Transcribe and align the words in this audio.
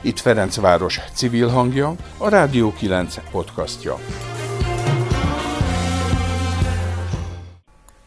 Itt 0.00 0.18
Ferencváros 0.18 1.00
civil 1.12 1.48
hangja, 1.48 1.94
a 2.18 2.28
Rádió 2.28 2.72
9 2.72 3.30
podcastja. 3.30 3.98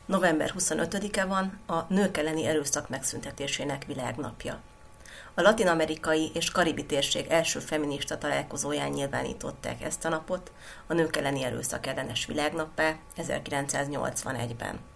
November 0.06 0.54
25-e 0.58 1.26
van 1.26 1.60
a 1.68 1.94
nők 1.94 2.18
elleni 2.18 2.46
erőszak 2.46 2.90
megszüntetésének 2.90 3.86
világnapja. 3.88 4.60
A 5.34 5.42
latin-amerikai 5.42 6.32
és 6.34 6.52
karibi 6.52 6.86
térség 6.86 7.26
első 7.30 7.60
feminista 7.60 8.18
találkozóján 8.18 8.90
nyilvánították 8.90 9.84
ezt 9.84 10.06
a 10.06 10.10
napot, 10.10 10.52
a 10.88 10.94
nők 10.94 11.16
elleni 11.16 11.44
erőszak 11.44 11.86
ellenes 11.86 12.26
világnappá 12.26 12.96
1981-ben. 13.18 14.91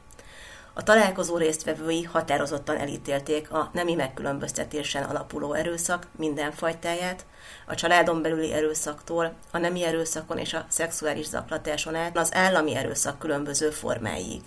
A 0.78 0.84
találkozó 0.84 1.38
résztvevői 1.38 2.04
határozottan 2.04 2.78
elítélték 2.78 3.52
a 3.52 3.70
nemi 3.74 3.94
megkülönböztetésen 3.94 5.04
alapuló 5.04 5.54
erőszak 5.54 6.08
minden 6.18 6.52
fajtáját, 6.52 7.26
a 7.68 7.76
családon 7.76 8.22
belüli 8.22 8.52
erőszaktól, 8.52 9.34
a 9.52 9.58
nemi 9.58 9.84
erőszakon 9.84 10.38
és 10.38 10.54
a 10.54 10.66
szexuális 10.70 11.26
zaklatáson 11.26 11.96
át 11.96 12.18
az 12.18 12.34
állami 12.34 12.76
erőszak 12.76 13.20
különböző 13.20 13.70
formáig, 13.70 14.42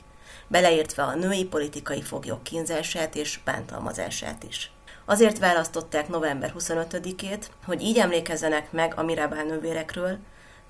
beleértve 0.46 1.02
a 1.02 1.14
női 1.14 1.44
politikai 1.44 2.02
foglyok 2.02 2.42
kínzását 2.42 3.14
és 3.14 3.40
bántalmazását 3.44 4.44
is. 4.44 4.72
Azért 5.04 5.38
választották 5.38 6.08
november 6.08 6.52
25-ét, 6.58 7.42
hogy 7.64 7.82
így 7.82 7.98
emlékezzenek 7.98 8.72
meg 8.72 8.92
a 8.96 9.02
Mirabál 9.02 9.44
nővérekről, 9.44 10.18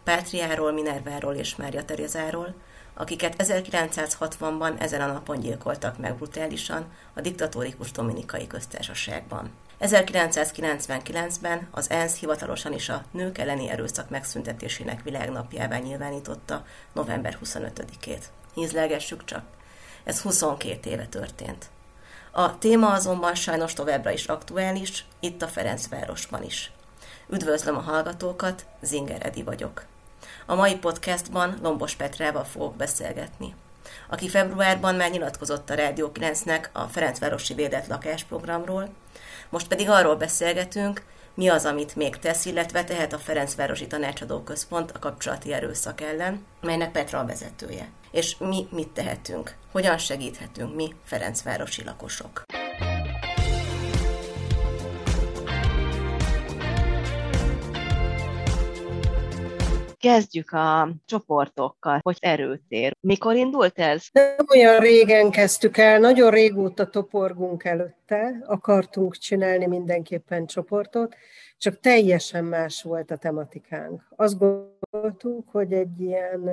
Pátriáról, 0.05 0.73
Minerváról 0.73 1.35
és 1.35 1.57
Mária 1.57 1.85
Terezáról, 1.85 2.55
akiket 2.99 3.35
1960-ban 3.39 4.81
ezen 4.81 5.01
a 5.01 5.13
napon 5.13 5.41
gyilkoltak 5.41 5.99
meg 5.99 6.17
brutálisan 6.17 6.87
a 7.15 7.21
diktatórikus 7.21 7.93
Dominikai 7.93 8.47
Köztársaságban. 8.47 9.51
1999-ben 9.81 11.69
az 11.71 11.91
ENSZ 11.91 12.19
hivatalosan 12.19 12.73
is 12.73 12.89
a 12.89 13.05
nők 13.11 13.39
elleni 13.39 13.69
erőszak 13.69 14.11
megszüntetésének 14.11 15.03
világnapjává 15.03 15.79
nyilvánította 15.79 16.65
november 16.93 17.39
25-ét. 17.45 18.23
Hízlelgessük 18.55 19.25
csak, 19.25 19.43
ez 20.05 20.21
22 20.21 20.91
éve 20.91 21.07
történt. 21.07 21.67
A 22.31 22.59
téma 22.59 22.93
azonban 22.93 23.35
sajnos 23.35 23.73
továbbra 23.73 24.11
is 24.11 24.27
aktuális, 24.27 25.07
itt 25.21 25.43
a 25.43 25.49
Ferencvárosban 25.49 26.43
is. 26.43 26.73
Üdvözlöm 27.29 27.77
a 27.77 27.81
hallgatókat, 27.81 28.67
Zinger 28.81 29.27
Edi 29.27 29.43
vagyok. 29.43 29.85
A 30.51 30.55
mai 30.55 30.77
podcastban 30.77 31.59
Lombos 31.63 31.95
Petrával 31.95 32.45
fogok 32.45 32.77
beszélgetni, 32.77 33.55
aki 34.09 34.29
februárban 34.29 34.95
már 34.95 35.11
nyilatkozott 35.11 35.71
a 35.71 35.75
Rádió 35.75 36.11
9-nek 36.15 36.73
a 36.73 36.83
Ferencvárosi 36.83 37.55
Védett 37.55 37.87
Lakásprogramról, 37.87 38.89
most 39.49 39.69
pedig 39.69 39.89
arról 39.89 40.17
beszélgetünk, 40.17 41.03
mi 41.35 41.49
az, 41.49 41.65
amit 41.65 41.97
még 41.97 42.17
tesz, 42.19 42.45
illetve 42.45 42.85
tehet 42.85 43.13
a 43.13 43.19
Ferencvárosi 43.19 43.87
Tanácsadó 43.87 44.43
Központ 44.43 44.91
a 44.91 44.99
kapcsolati 44.99 45.53
erőszak 45.53 46.01
ellen, 46.01 46.45
melynek 46.61 46.93
Petra 46.93 47.19
a 47.19 47.27
vezetője. 47.27 47.89
És 48.11 48.37
mi 48.39 48.67
mit 48.71 48.89
tehetünk? 48.89 49.55
Hogyan 49.73 49.99
segíthetünk 49.99 50.75
mi 50.75 50.95
Ferencvárosi 51.05 51.85
lakosok? 51.85 52.43
Kezdjük 59.99 60.51
a 60.51 60.89
csoportokkal, 61.07 62.01
hogy 62.03 62.17
erőtér. 62.21 62.97
Mikor 63.01 63.37
indult 63.37 63.79
ez? 63.79 64.07
Nem 64.13 64.47
olyan 64.55 64.79
régen 64.79 65.31
kezdtük 65.31 65.77
el, 65.77 65.99
nagyon 65.99 66.31
régóta 66.31 66.87
toporgunk 66.87 67.65
előtte, 67.65 68.43
akartunk 68.47 69.17
csinálni 69.17 69.67
mindenképpen 69.67 70.47
csoportot, 70.47 71.15
csak 71.59 71.81
teljesen 71.81 72.45
más 72.45 72.83
volt 72.83 73.11
a 73.11 73.17
tematikánk. 73.17 74.03
Azt 74.17 74.39
gondoltuk, 74.39 75.49
hogy 75.49 75.73
egy 75.73 76.01
ilyen 76.01 76.51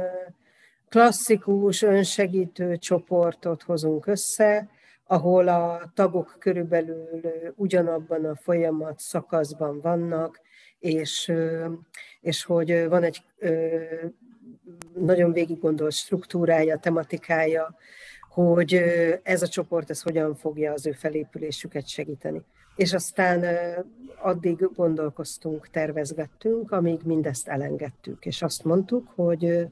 klasszikus 0.89 1.81
önsegítő 1.81 2.77
csoportot 2.77 3.64
hozunk 3.64 4.08
össze, 4.08 4.70
ahol 5.08 5.48
a 5.48 5.92
tagok 5.93 6.36
körülbelül 6.39 7.08
ugyanabban 7.55 8.26
a 8.26 8.36
folyamat 8.36 8.99
szakaszban 8.99 9.82
vannak, 9.82 10.39
és, 10.80 11.33
és 12.21 12.43
hogy 12.43 12.88
van 12.88 13.04
egy 13.04 13.23
nagyon 14.94 15.32
végig 15.32 15.60
gondolt 15.60 15.94
struktúrája, 15.94 16.77
tematikája, 16.77 17.76
hogy 18.30 18.73
ez 19.23 19.42
a 19.42 19.48
csoport 19.48 19.89
ez 19.89 20.02
hogyan 20.02 20.36
fogja 20.36 20.71
az 20.71 20.86
ő 20.86 20.92
felépülésüket 20.92 21.88
segíteni. 21.88 22.42
És 22.76 22.94
aztán 22.94 23.45
addig 24.21 24.70
gondolkoztunk, 24.76 25.70
tervezgettünk, 25.70 26.71
amíg 26.71 26.99
mindezt 27.04 27.48
elengedtük, 27.48 28.26
és 28.26 28.42
azt 28.42 28.64
mondtuk, 28.64 29.08
hogy 29.15 29.67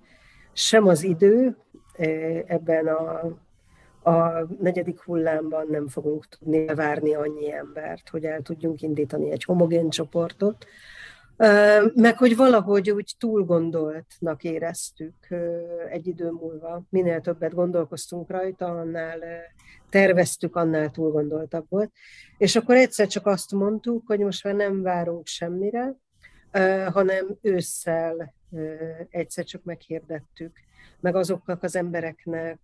sem 0.53 0.87
az 0.87 1.03
idő 1.03 1.57
ebben 2.47 2.87
a, 2.87 3.21
a 4.03 4.47
negyedik 4.59 5.01
hullámban 5.01 5.67
nem 5.69 5.87
fogunk 5.87 6.25
tudni 6.25 6.65
várni 6.65 7.13
annyi 7.13 7.51
embert, 7.51 8.09
hogy 8.09 8.25
el 8.25 8.41
tudjunk 8.41 8.81
indítani 8.81 9.31
egy 9.31 9.43
homogén 9.43 9.89
csoportot, 9.89 10.65
meg 11.95 12.17
hogy 12.17 12.35
valahogy 12.35 12.91
úgy 12.91 13.15
túl 13.19 13.43
gondoltnak 13.43 14.43
éreztük 14.43 15.27
egy 15.89 16.07
idő 16.07 16.29
múlva. 16.29 16.83
Minél 16.89 17.21
többet 17.21 17.53
gondolkoztunk 17.53 18.29
rajta, 18.29 18.65
annál 18.65 19.19
terveztük, 19.89 20.55
annál 20.55 20.89
túl 20.91 21.11
gondoltabb 21.11 21.65
volt. 21.69 21.91
És 22.37 22.55
akkor 22.55 22.75
egyszer 22.75 23.07
csak 23.07 23.25
azt 23.25 23.51
mondtuk, 23.51 24.07
hogy 24.07 24.19
most 24.19 24.43
már 24.43 24.55
nem 24.55 24.81
várunk 24.81 25.27
semmire, 25.27 25.95
hanem 26.91 27.37
ősszel 27.41 28.33
egyszer 29.09 29.43
csak 29.43 29.63
meghirdettük, 29.63 30.57
meg 30.99 31.15
azoknak 31.15 31.63
az 31.63 31.75
embereknek 31.75 32.59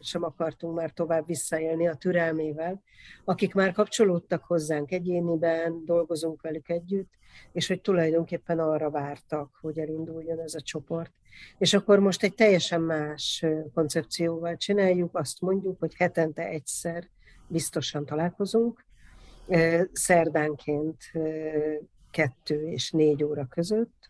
sem 0.00 0.22
akartunk 0.24 0.74
már 0.74 0.90
tovább 0.90 1.26
visszaélni 1.26 1.88
a 1.88 1.94
türelmével, 1.94 2.82
akik 3.24 3.54
már 3.54 3.72
kapcsolódtak 3.72 4.44
hozzánk 4.44 4.92
egyéniben, 4.92 5.84
dolgozunk 5.84 6.42
velük 6.42 6.68
együtt, 6.68 7.10
és 7.52 7.66
hogy 7.68 7.80
tulajdonképpen 7.80 8.58
arra 8.58 8.90
vártak, 8.90 9.58
hogy 9.60 9.78
elinduljon 9.78 10.40
ez 10.40 10.54
a 10.54 10.60
csoport. 10.60 11.12
És 11.58 11.74
akkor 11.74 11.98
most 11.98 12.22
egy 12.22 12.34
teljesen 12.34 12.80
más 12.80 13.44
koncepcióval 13.74 14.56
csináljuk, 14.56 15.16
azt 15.16 15.40
mondjuk, 15.40 15.78
hogy 15.78 15.94
hetente 15.94 16.42
egyszer 16.42 17.08
biztosan 17.46 18.04
találkozunk, 18.04 18.84
szerdánként 19.92 20.96
kettő 22.10 22.68
és 22.68 22.90
négy 22.90 23.24
óra 23.24 23.46
között, 23.46 24.07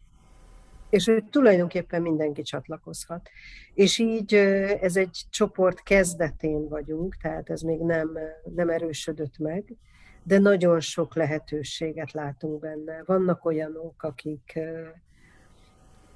és 0.91 1.05
hogy 1.05 1.25
tulajdonképpen 1.25 2.03
mindenki 2.03 2.43
csatlakozhat. 2.43 3.29
És 3.75 3.99
így 3.99 4.35
ez 4.81 4.97
egy 4.97 5.25
csoport 5.31 5.83
kezdetén 5.83 6.69
vagyunk, 6.69 7.17
tehát 7.23 7.51
ez 7.51 7.61
még 7.61 7.81
nem, 7.81 8.19
nem 8.55 8.69
erősödött 8.69 9.39
meg, 9.39 9.77
de 10.23 10.39
nagyon 10.39 10.81
sok 10.81 11.15
lehetőséget 11.15 12.13
látunk 12.13 12.61
benne. 12.61 13.03
Vannak 13.07 13.45
olyanok, 13.45 14.03
akik 14.03 14.59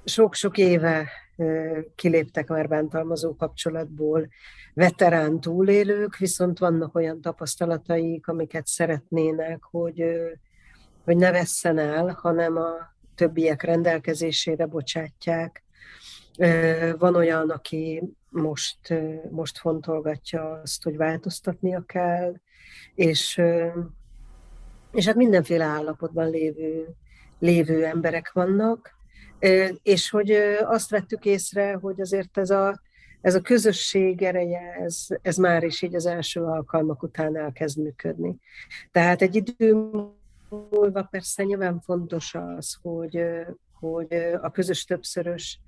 sok-sok 0.05 0.57
éve 0.57 1.09
kiléptek 1.95 2.47
már 2.47 2.67
bántalmazó 2.67 3.35
kapcsolatból, 3.35 4.27
veterán 4.73 5.39
túlélők, 5.39 6.17
viszont 6.17 6.59
vannak 6.59 6.95
olyan 6.95 7.21
tapasztalataik, 7.21 8.27
amiket 8.27 8.67
szeretnének, 8.67 9.63
hogy, 9.63 10.03
hogy 11.03 11.15
ne 11.15 11.31
vesszen 11.31 11.77
el, 11.77 12.17
hanem 12.21 12.57
a 12.57 12.92
többiek 13.15 13.61
rendelkezésére 13.61 14.65
bocsátják. 14.65 15.63
Van 16.97 17.15
olyan, 17.15 17.49
aki 17.49 18.03
most, 18.29 18.93
most 19.29 19.57
fontolgatja 19.57 20.51
azt, 20.51 20.83
hogy 20.83 20.97
változtatnia 20.97 21.83
kell, 21.85 22.33
és, 22.95 23.41
és 24.91 25.05
hát 25.05 25.15
mindenféle 25.15 25.63
állapotban 25.63 26.29
lévő, 26.29 26.87
lévő 27.39 27.85
emberek 27.85 28.31
vannak, 28.31 28.95
és 29.83 30.09
hogy 30.09 30.31
azt 30.61 30.89
vettük 30.89 31.25
észre, 31.25 31.73
hogy 31.73 32.01
azért 32.01 32.37
ez 32.37 32.49
a, 32.49 32.81
ez 33.21 33.35
a 33.35 33.41
közösség 33.41 34.21
ereje, 34.21 34.77
ez, 34.83 35.05
ez 35.21 35.37
már 35.37 35.63
is 35.63 35.81
így 35.81 35.95
az 35.95 36.05
első 36.05 36.41
alkalmak 36.41 37.03
után 37.03 37.37
elkezd 37.37 37.79
működni. 37.79 38.37
Tehát 38.91 39.21
egy 39.21 39.35
idő 39.35 39.89
múlva 40.71 41.03
persze 41.03 41.43
nyilván 41.43 41.79
fontos 41.79 42.35
az, 42.35 42.77
hogy, 42.81 43.23
hogy 43.79 44.13
a 44.41 44.51
közös 44.51 44.85
többszörös 44.85 45.59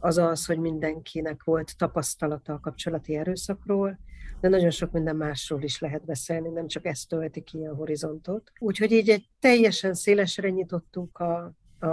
az 0.00 0.18
az, 0.18 0.46
hogy 0.46 0.58
mindenkinek 0.58 1.44
volt 1.44 1.76
tapasztalata 1.76 2.52
a 2.52 2.60
kapcsolati 2.60 3.16
erőszakról, 3.16 3.98
de 4.40 4.48
nagyon 4.48 4.70
sok 4.70 4.92
minden 4.92 5.16
másról 5.16 5.62
is 5.62 5.80
lehet 5.80 6.04
beszélni, 6.04 6.48
nem 6.48 6.66
csak 6.66 6.86
ezt 6.86 7.08
tölti 7.08 7.42
ki 7.42 7.64
a 7.64 7.74
horizontot. 7.74 8.52
Úgyhogy 8.58 8.92
így 8.92 9.08
egy 9.08 9.28
teljesen 9.40 9.94
szélesre 9.94 10.50
nyitottuk 10.50 11.18
a, 11.18 11.54
a, 11.78 11.88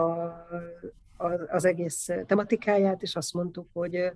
az, 1.50 1.66
egész 1.66 2.10
tematikáját, 2.26 3.02
és 3.02 3.16
azt 3.16 3.34
mondtuk, 3.34 3.68
hogy, 3.74 4.12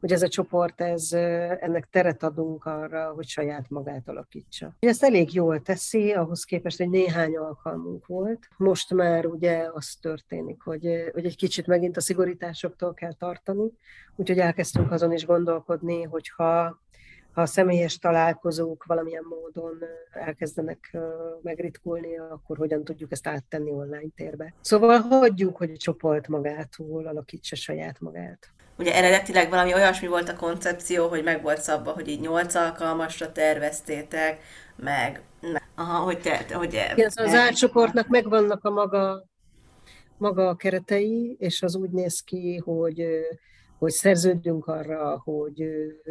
hogy 0.00 0.12
ez 0.12 0.22
a 0.22 0.28
csoport, 0.28 0.80
ez, 0.80 1.12
ennek 1.60 1.88
teret 1.90 2.22
adunk 2.22 2.64
arra, 2.64 3.12
hogy 3.12 3.26
saját 3.26 3.70
magát 3.70 4.08
alakítsa. 4.08 4.76
Ezt 4.78 5.04
elég 5.04 5.34
jól 5.34 5.62
teszi, 5.62 6.12
ahhoz 6.12 6.44
képest, 6.44 6.78
hogy 6.78 6.90
néhány 6.90 7.36
alkalmunk 7.36 8.06
volt. 8.06 8.48
Most 8.56 8.94
már 8.94 9.26
ugye 9.26 9.68
az 9.72 9.96
történik, 10.00 10.62
hogy, 10.62 11.10
hogy 11.12 11.24
egy 11.24 11.36
kicsit 11.36 11.66
megint 11.66 11.96
a 11.96 12.00
szigorításoktól 12.00 12.94
kell 12.94 13.12
tartani, 13.12 13.70
úgyhogy 14.16 14.38
elkezdtünk 14.38 14.90
azon 14.90 15.12
is 15.12 15.26
gondolkodni, 15.26 16.02
hogyha 16.02 16.40
ha 16.50 16.78
a 17.34 17.46
személyes 17.46 17.98
találkozók 17.98 18.84
valamilyen 18.84 19.24
módon 19.28 19.78
elkezdenek 20.12 20.96
megritkulni, 21.42 22.18
akkor 22.18 22.56
hogyan 22.56 22.84
tudjuk 22.84 23.12
ezt 23.12 23.26
áttenni 23.26 23.70
online 23.70 24.08
térbe. 24.16 24.54
Szóval 24.60 24.98
hagyjuk, 24.98 25.56
hogy 25.56 25.70
a 25.70 25.76
csoport 25.76 26.28
magától 26.28 27.06
alakítsa 27.06 27.56
saját 27.56 28.00
magát. 28.00 28.48
Ugye 28.78 28.94
eredetileg 28.94 29.48
valami 29.48 29.74
olyasmi 29.74 30.08
volt 30.08 30.28
a 30.28 30.36
koncepció, 30.36 31.08
hogy 31.08 31.22
meg 31.22 31.42
volt 31.42 31.60
szabva, 31.60 31.90
hogy 31.90 32.08
így 32.08 32.20
nyolc 32.20 32.54
alkalmasra 32.54 33.32
terveztétek, 33.32 34.40
meg 34.76 35.22
aha, 35.74 35.98
hogy 35.98 36.20
te, 36.20 36.54
hogy... 36.54 36.72
Igen, 36.72 37.10
szóval 37.10 37.32
az 37.32 37.38
átcsoportnak 37.38 38.08
megvannak 38.08 38.64
a 38.64 38.70
maga, 38.70 39.24
maga 40.16 40.48
a 40.48 40.56
keretei, 40.56 41.36
és 41.38 41.62
az 41.62 41.76
úgy 41.76 41.90
néz 41.90 42.20
ki, 42.20 42.56
hogy 42.56 43.06
hogy 43.80 43.90
szerződünk 43.90 44.66
arra, 44.66 45.20
hogy, 45.24 45.64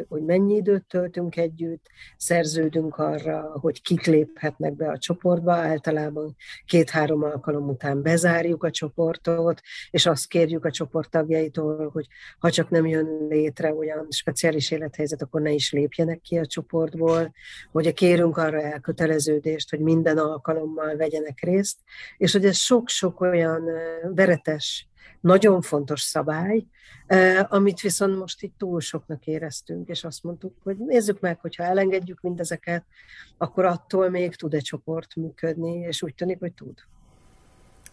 hogy 0.08 0.22
mennyi 0.22 0.54
időt 0.54 0.84
töltünk 0.84 1.36
együtt, 1.36 1.86
szerződünk 2.16 2.96
arra, 2.96 3.58
hogy 3.60 3.82
kik 3.82 4.06
léphetnek 4.06 4.76
be 4.76 4.88
a 4.88 4.98
csoportba, 4.98 5.52
általában 5.52 6.36
két-három 6.66 7.22
alkalom 7.22 7.68
után 7.68 8.02
bezárjuk 8.02 8.64
a 8.64 8.70
csoportot, 8.70 9.60
és 9.90 10.06
azt 10.06 10.26
kérjük 10.26 10.64
a 10.64 10.70
csoport 10.70 11.10
tagjaitól, 11.10 11.90
hogy 11.92 12.06
ha 12.38 12.50
csak 12.50 12.70
nem 12.70 12.86
jön 12.86 13.26
létre 13.28 13.74
olyan 13.74 14.06
speciális 14.08 14.70
élethelyzet, 14.70 15.22
akkor 15.22 15.40
ne 15.40 15.50
is 15.50 15.72
lépjenek 15.72 16.20
ki 16.20 16.38
a 16.38 16.46
csoportból, 16.46 17.32
hogy 17.72 17.92
kérünk 17.92 18.36
arra 18.36 18.62
elköteleződést, 18.62 19.70
hogy 19.70 19.80
minden 19.80 20.18
alkalommal 20.18 20.96
vegyenek 20.96 21.40
részt, 21.40 21.78
és 22.16 22.32
hogy 22.32 22.44
ez 22.44 22.56
sok-sok 22.56 23.20
olyan 23.20 23.62
veretes 24.14 24.89
nagyon 25.20 25.60
fontos 25.60 26.00
szabály, 26.00 26.64
amit 27.48 27.80
viszont 27.80 28.18
most 28.18 28.42
itt 28.42 28.54
túl 28.58 28.80
soknak 28.80 29.26
éreztünk, 29.26 29.88
és 29.88 30.04
azt 30.04 30.22
mondtuk, 30.22 30.54
hogy 30.62 30.76
nézzük 30.76 31.20
meg, 31.20 31.40
hogyha 31.40 31.62
elengedjük 31.62 32.20
mindezeket, 32.20 32.84
akkor 33.38 33.64
attól 33.64 34.08
még 34.08 34.34
tud 34.34 34.54
egy 34.54 34.62
csoport 34.62 35.14
működni, 35.16 35.78
és 35.78 36.02
úgy 36.02 36.14
tűnik, 36.14 36.38
hogy 36.38 36.52
tud. 36.52 36.74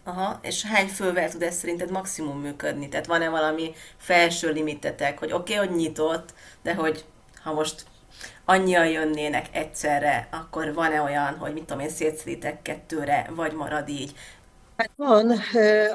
Aha, 0.04 0.40
és 0.42 0.66
hány 0.66 0.88
fővel 0.88 1.30
tud 1.30 1.42
ez 1.42 1.56
szerinted 1.56 1.92
maximum 1.92 2.40
működni? 2.40 2.90
Tehát 2.90 3.08
van-e 3.08 3.30
valami 3.30 3.72
felső 3.98 4.52
limitetek, 4.52 5.20
hogy 5.20 5.32
oké, 5.32 5.54
okay, 5.56 5.68
hogy 5.68 5.78
nyitott, 5.78 6.34
de 6.62 6.76
hogy 6.76 7.06
ha 7.44 7.54
most 7.54 7.86
annyian 8.46 8.88
jönnének 8.88 9.46
egyszerre, 9.52 10.28
akkor 10.32 10.74
van-e 10.74 11.02
olyan, 11.02 11.38
hogy 11.38 11.54
mit 11.54 11.64
tudom 11.64 11.82
én, 11.82 11.90
szétszítek 11.90 12.62
kettőre, 12.62 13.30
vagy 13.36 13.54
marad 13.54 13.90
így? 13.90 14.14
Hát 14.78 14.92
van, 14.96 15.34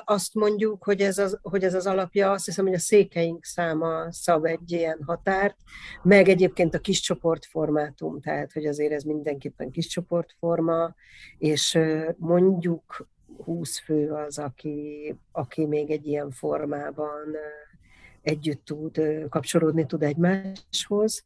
azt 0.04 0.34
mondjuk, 0.34 0.84
hogy 0.84 1.00
ez, 1.00 1.18
az, 1.18 1.38
hogy 1.42 1.64
ez 1.64 1.74
az 1.74 1.86
alapja, 1.86 2.30
azt 2.30 2.44
hiszem, 2.44 2.64
hogy 2.64 2.74
a 2.74 2.78
székeink 2.78 3.44
száma 3.44 4.12
szab 4.12 4.44
egy 4.44 4.72
ilyen 4.72 4.98
határt, 5.06 5.56
meg 6.02 6.28
egyébként 6.28 6.74
a 6.74 6.78
kis 6.78 7.00
csoportformátum, 7.00 8.20
tehát 8.20 8.52
hogy 8.52 8.66
azért 8.66 8.92
ez 8.92 9.02
mindenképpen 9.02 9.70
kis 9.70 9.86
csoportforma, 9.86 10.94
és 11.38 11.78
mondjuk 12.16 13.08
20 13.44 13.78
fő 13.78 14.10
az, 14.10 14.38
aki, 14.38 15.14
aki 15.32 15.66
még 15.66 15.90
egy 15.90 16.06
ilyen 16.06 16.30
formában 16.30 17.36
együtt 18.22 18.64
tud 18.64 19.00
kapcsolódni 19.28 19.86
tud 19.86 20.02
egymáshoz, 20.02 21.24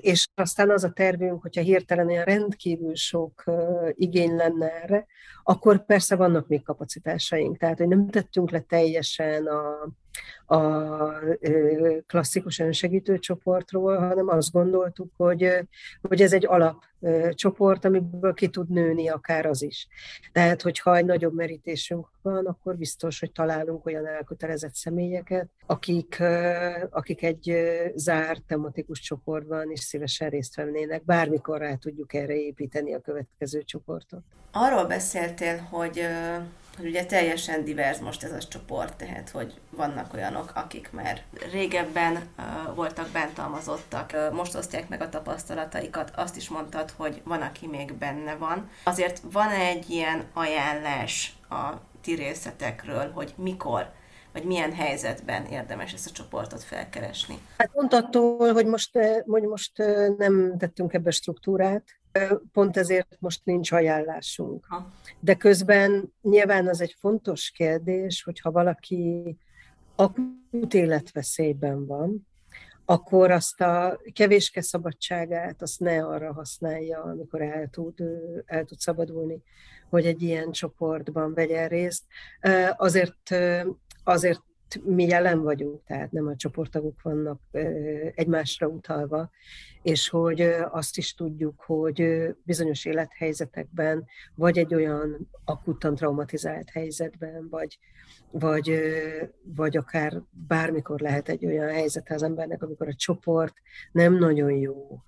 és 0.00 0.26
aztán 0.34 0.70
az 0.70 0.84
a 0.84 0.90
tervünk, 0.90 1.42
hogyha 1.42 1.62
hirtelen 1.62 2.06
olyan 2.08 2.24
rendkívül 2.24 2.94
sok 2.94 3.44
igény 3.92 4.34
lenne 4.34 4.82
erre, 4.82 5.06
akkor 5.42 5.84
persze 5.84 6.16
vannak 6.16 6.48
még 6.48 6.62
kapacitásaink. 6.62 7.56
Tehát, 7.56 7.78
hogy 7.78 7.88
nem 7.88 8.08
tettünk 8.08 8.50
le 8.50 8.60
teljesen 8.60 9.46
a, 9.46 9.88
a 10.46 10.58
klasszikus 12.06 12.58
önsegítő 12.58 13.18
csoportról, 13.18 13.96
hanem 13.96 14.28
azt 14.28 14.52
gondoltuk, 14.52 15.12
hogy, 15.16 15.66
hogy 16.02 16.20
ez 16.20 16.32
egy 16.32 16.46
alapcsoport, 16.46 17.84
amiből 17.84 18.34
ki 18.34 18.48
tud 18.48 18.68
nőni 18.68 19.08
akár 19.08 19.46
az 19.46 19.62
is. 19.62 19.88
Tehát, 20.32 20.62
hogyha 20.62 20.96
egy 20.96 21.04
nagyobb 21.04 21.34
merítésünk 21.34 22.08
van, 22.22 22.46
akkor 22.46 22.76
biztos, 22.76 23.20
hogy 23.20 23.32
találunk 23.32 23.86
olyan 23.86 24.06
elkötelezett 24.06 24.74
személyeket, 24.74 25.48
akik, 25.66 26.22
akik 26.90 27.22
egy 27.22 27.56
zárt 27.94 28.42
tematikus 28.42 29.00
csoportban 29.00 29.70
is 29.70 29.80
szívesen 29.80 30.28
részt 30.28 30.56
vennének. 30.56 31.04
Bármikor 31.04 31.58
rá 31.58 31.74
tudjuk 31.74 32.14
erre 32.14 32.34
építeni 32.34 32.94
a 32.94 33.00
következő 33.00 33.62
csoportot. 33.62 34.22
Arról 34.52 34.86
beszéltél, 34.86 35.56
hogy 35.56 36.06
hogy 36.76 36.86
ugye 36.86 37.04
teljesen 37.04 37.64
divers 37.64 37.98
most 37.98 38.22
ez 38.22 38.32
a 38.32 38.38
csoport, 38.38 38.96
tehát 38.96 39.30
hogy 39.30 39.60
vannak 39.70 40.14
olyanok, 40.14 40.52
akik 40.54 40.90
már 40.92 41.22
régebben 41.52 42.14
uh, 42.14 42.74
voltak 42.74 43.08
bántalmazottak, 43.08 44.10
uh, 44.14 44.32
most 44.32 44.54
osztják 44.54 44.88
meg 44.88 45.02
a 45.02 45.08
tapasztalataikat, 45.08 46.12
azt 46.16 46.36
is 46.36 46.48
mondtad, 46.48 46.90
hogy 46.90 47.20
van, 47.24 47.42
aki 47.42 47.66
még 47.66 47.94
benne 47.94 48.34
van. 48.34 48.70
Azért 48.84 49.20
van 49.32 49.50
egy 49.50 49.90
ilyen 49.90 50.24
ajánlás 50.32 51.36
a 51.50 51.72
ti 52.00 52.14
részletekről, 52.14 53.10
hogy 53.12 53.34
mikor 53.36 53.92
vagy 54.32 54.44
milyen 54.44 54.72
helyzetben 54.72 55.44
érdemes 55.44 55.92
ezt 55.92 56.06
a 56.06 56.12
csoportot 56.12 56.62
felkeresni? 56.62 57.38
Hát 57.58 57.70
pont 57.72 57.92
attól, 57.92 58.52
hogy 58.52 58.66
most, 58.66 58.98
hogy 59.26 59.42
most 59.42 59.72
nem 60.18 60.58
tettünk 60.58 60.92
ebbe 60.92 61.10
struktúrát, 61.10 61.84
pont 62.52 62.76
ezért 62.76 63.16
most 63.18 63.40
nincs 63.44 63.72
ajánlásunk. 63.72 64.66
De 65.20 65.34
közben 65.34 66.12
nyilván 66.22 66.68
az 66.68 66.80
egy 66.80 66.96
fontos 66.98 67.50
kérdés, 67.50 68.22
hogyha 68.22 68.50
valaki 68.50 69.36
akut 69.96 70.74
életveszélyben 70.74 71.86
van, 71.86 72.26
akkor 72.84 73.30
azt 73.30 73.60
a 73.60 74.00
kevéske 74.12 74.60
szabadságát 74.60 75.62
azt 75.62 75.80
ne 75.80 76.04
arra 76.04 76.32
használja, 76.32 77.02
amikor 77.02 77.42
el 77.42 77.68
tud, 77.68 77.94
el 78.46 78.64
tud 78.64 78.78
szabadulni, 78.78 79.42
hogy 79.90 80.06
egy 80.06 80.22
ilyen 80.22 80.50
csoportban 80.50 81.34
vegyen 81.34 81.68
részt. 81.68 82.04
Azért, 82.76 83.34
azért 84.04 84.42
mi 84.84 85.04
jelen 85.04 85.42
vagyunk, 85.42 85.84
tehát 85.86 86.12
nem 86.12 86.26
a 86.26 86.36
csoporttagok 86.36 87.02
vannak 87.02 87.40
egymásra 88.14 88.66
utalva, 88.66 89.30
és 89.82 90.08
hogy 90.08 90.40
azt 90.70 90.96
is 90.96 91.14
tudjuk, 91.14 91.60
hogy 91.60 92.28
bizonyos 92.42 92.84
élethelyzetekben, 92.84 94.04
vagy 94.34 94.58
egy 94.58 94.74
olyan 94.74 95.30
akutan 95.44 95.94
traumatizált 95.94 96.70
helyzetben, 96.70 97.48
vagy, 97.50 97.78
vagy, 98.30 98.80
vagy 99.42 99.76
akár 99.76 100.22
bármikor 100.30 101.00
lehet 101.00 101.28
egy 101.28 101.46
olyan 101.46 101.68
helyzet 101.68 102.10
az 102.10 102.22
embernek, 102.22 102.62
amikor 102.62 102.88
a 102.88 102.94
csoport 102.94 103.54
nem 103.92 104.18
nagyon 104.18 104.52
jó 104.52 105.02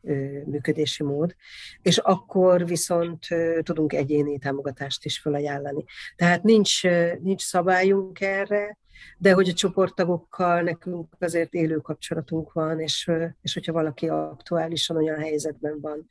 működési 0.45 1.03
mód, 1.03 1.37
és 1.83 1.99
akkor 1.99 2.67
viszont 2.67 3.27
tudunk 3.63 3.93
egyéni 3.93 4.39
támogatást 4.39 5.05
is 5.05 5.19
felajánlani. 5.19 5.85
Tehát 6.17 6.43
nincs, 6.43 6.83
nincs 7.21 7.43
szabályunk 7.43 8.21
erre, 8.21 8.79
de 9.19 9.33
hogy 9.33 9.49
a 9.49 9.53
csoporttagokkal 9.53 10.61
nekünk 10.61 11.07
azért 11.19 11.55
élő 11.55 11.77
kapcsolatunk 11.77 12.53
van, 12.53 12.81
és, 12.81 13.11
és 13.43 13.55
hogyha 13.55 13.73
valaki 13.73 14.09
aktuálisan 14.09 14.97
olyan 14.97 15.19
helyzetben 15.19 15.81
van, 15.81 16.07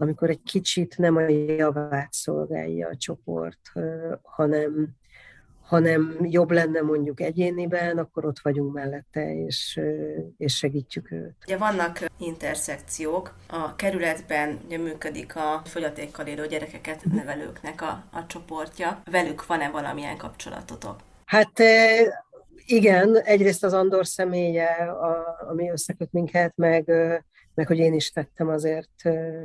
amikor 0.00 0.30
egy 0.30 0.42
kicsit 0.42 0.98
nem 0.98 1.16
a 1.16 1.28
javát 1.28 2.12
szolgálja 2.12 2.88
a 2.88 2.96
csoport, 2.96 3.72
hanem, 4.22 4.88
hanem 5.62 6.16
jobb 6.20 6.50
lenne 6.50 6.80
mondjuk 6.80 7.20
egyéniben, 7.20 7.98
akkor 7.98 8.24
ott 8.24 8.38
vagyunk 8.38 8.72
mellette, 8.72 9.34
és, 9.34 9.80
és 10.36 10.56
segítjük 10.56 11.10
őt. 11.10 11.34
Ugye 11.46 11.56
vannak 11.56 11.98
interszekciók, 12.18 13.34
a 13.48 13.76
kerületben 13.76 14.58
ugye 14.64 14.78
működik 14.78 15.36
a 15.36 15.62
fogyatékkal 15.64 16.26
élő 16.26 16.46
gyerekeket 16.46 17.04
nevelőknek 17.04 17.82
a, 17.82 18.04
a 18.12 18.26
csoportja. 18.26 19.02
Velük 19.10 19.46
van-e 19.46 19.70
valamilyen 19.70 20.16
kapcsolatotok? 20.16 21.08
Hát 21.30 21.62
igen, 22.66 23.16
egyrészt 23.16 23.64
az 23.64 23.72
Andor 23.72 24.06
személye, 24.06 24.94
ami 25.48 25.70
összeköt 25.70 26.12
minket, 26.12 26.52
meg, 26.56 26.86
meg 27.54 27.66
hogy 27.66 27.78
én 27.78 27.94
is 27.94 28.10
tettem 28.10 28.48
azért 28.48 28.90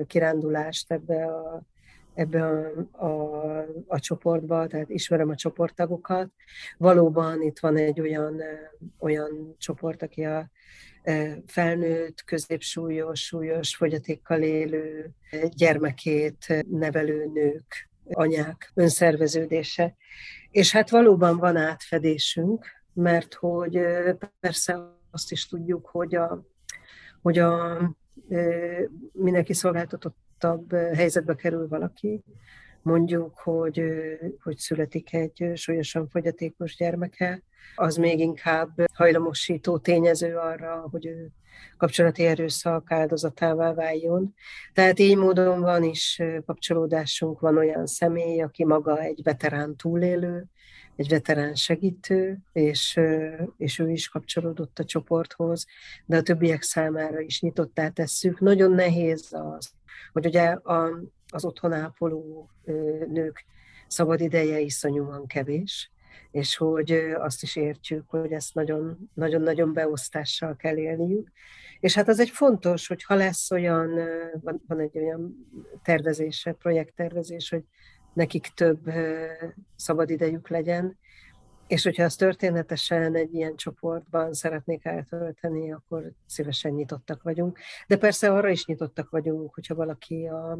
kirándulást 0.07 0.91
ebbe 0.91 1.25
a, 1.25 1.61
ebbe 2.13 2.43
a, 2.45 3.05
a, 3.05 3.65
a 3.87 3.99
csoportba, 3.99 4.67
tehát 4.67 4.89
ismerem 4.89 5.29
a 5.29 5.35
csoporttagokat. 5.35 6.29
Valóban 6.77 7.41
itt 7.41 7.59
van 7.59 7.77
egy 7.77 8.01
olyan, 8.01 8.41
olyan 8.99 9.55
csoport, 9.57 10.01
aki 10.01 10.23
a 10.23 10.49
felnőtt, 11.45 12.23
középsúlyos, 12.23 13.25
súlyos 13.25 13.75
fogyatékkal 13.75 14.41
élő 14.41 15.11
gyermekét 15.55 16.65
nevelő 16.69 17.25
nők, 17.33 17.89
anyák 18.11 18.71
önszerveződése. 18.73 19.95
És 20.51 20.71
hát 20.71 20.89
valóban 20.89 21.37
van 21.37 21.55
átfedésünk, 21.55 22.65
mert 22.93 23.33
hogy 23.33 23.79
persze 24.39 24.79
azt 25.11 25.31
is 25.31 25.47
tudjuk, 25.47 25.85
hogy 25.85 26.15
a, 26.15 26.45
hogy 27.21 27.39
a 27.39 27.79
mindenki 29.11 29.53
szolgáltatottabb 29.53 30.73
helyzetbe 30.73 31.35
kerül 31.35 31.67
valaki, 31.67 32.23
mondjuk, 32.81 33.39
hogy, 33.39 33.83
hogy 34.39 34.57
születik 34.57 35.13
egy 35.13 35.51
súlyosan 35.55 36.07
fogyatékos 36.07 36.75
gyermeke, 36.75 37.43
az 37.75 37.95
még 37.95 38.19
inkább 38.19 38.69
hajlamosító 38.93 39.77
tényező 39.77 40.35
arra, 40.35 40.87
hogy 40.91 41.05
ő 41.05 41.29
kapcsolati 41.77 42.25
erőszak 42.25 42.91
áldozatává 42.91 43.73
váljon. 43.73 44.33
Tehát 44.73 44.99
így 44.99 45.17
módon 45.17 45.61
van 45.61 45.83
is 45.83 46.21
kapcsolódásunk, 46.45 47.39
van 47.39 47.57
olyan 47.57 47.85
személy, 47.85 48.41
aki 48.41 48.65
maga 48.65 48.99
egy 48.99 49.19
veterán 49.23 49.75
túlélő, 49.75 50.45
egy 50.95 51.09
veterán 51.09 51.55
segítő, 51.55 52.37
és, 52.51 52.99
és 53.57 53.79
ő 53.79 53.89
is 53.89 54.09
kapcsolódott 54.09 54.79
a 54.79 54.85
csoporthoz, 54.85 55.65
de 56.05 56.17
a 56.17 56.21
többiek 56.21 56.61
számára 56.61 57.19
is 57.19 57.41
nyitottá 57.41 57.89
tesszük. 57.89 58.39
Nagyon 58.39 58.71
nehéz 58.71 59.33
az, 59.57 59.71
hogy 60.13 60.25
ugye 60.25 60.43
a, 60.49 60.99
az 61.31 61.45
otthon 61.45 61.73
ápoló 61.73 62.49
nők 63.07 63.45
szabad 63.87 64.21
ideje 64.21 64.59
iszonyúan 64.59 65.27
kevés, 65.27 65.91
és 66.31 66.55
hogy 66.55 66.91
azt 67.17 67.43
is 67.43 67.55
értjük, 67.55 68.09
hogy 68.09 68.31
ezt 68.31 68.53
nagyon-nagyon 69.13 69.73
beosztással 69.73 70.55
kell 70.55 70.77
élniük. 70.77 71.31
És 71.79 71.93
hát 71.93 72.07
az 72.07 72.19
egy 72.19 72.29
fontos, 72.29 72.87
hogy 72.87 73.03
ha 73.03 73.15
lesz 73.15 73.51
olyan, 73.51 73.99
van, 74.41 74.63
van 74.67 74.79
egy 74.79 74.97
olyan 74.97 75.47
tervezése, 75.83 76.51
projekttervezés, 76.51 77.49
hogy 77.49 77.63
nekik 78.13 78.47
több 78.55 78.91
szabadidejük 79.75 80.49
legyen, 80.49 80.97
és 81.67 81.83
hogyha 81.83 82.03
az 82.03 82.15
történetesen 82.15 83.15
egy 83.15 83.33
ilyen 83.33 83.55
csoportban 83.55 84.33
szeretnék 84.33 84.85
eltölteni, 84.85 85.73
akkor 85.73 86.11
szívesen 86.25 86.71
nyitottak 86.71 87.23
vagyunk. 87.23 87.59
De 87.87 87.97
persze 87.97 88.31
arra 88.31 88.49
is 88.49 88.65
nyitottak 88.65 89.09
vagyunk, 89.09 89.53
hogyha 89.53 89.75
valaki 89.75 90.27
a 90.27 90.59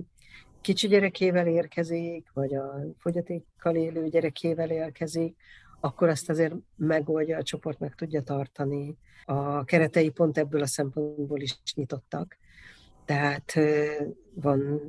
kicsi 0.65 0.87
gyerekével 0.87 1.47
érkezik, 1.47 2.29
vagy 2.33 2.55
a 2.55 2.79
fogyatékkal 2.97 3.75
élő 3.75 4.07
gyerekével 4.07 4.69
érkezik, 4.69 5.35
akkor 5.79 6.09
azt 6.09 6.29
azért 6.29 6.53
megoldja, 6.75 7.37
a 7.37 7.43
csoport 7.43 7.79
meg 7.79 7.95
tudja 7.95 8.21
tartani. 8.21 8.97
A 9.25 9.63
keretei 9.63 10.09
pont 10.09 10.37
ebből 10.37 10.61
a 10.61 10.67
szempontból 10.67 11.41
is 11.41 11.59
nyitottak. 11.75 12.37
Tehát 13.05 13.53
van, 14.33 14.81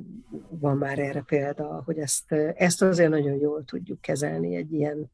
van 0.49 0.77
már 0.77 0.99
erre 0.99 1.21
példa, 1.21 1.81
hogy 1.85 1.97
ezt, 1.97 2.31
ezt 2.55 2.81
azért 2.81 3.09
nagyon 3.09 3.35
jól 3.35 3.63
tudjuk 3.63 4.01
kezelni 4.01 4.55
egy 4.55 4.73
ilyen 4.73 5.11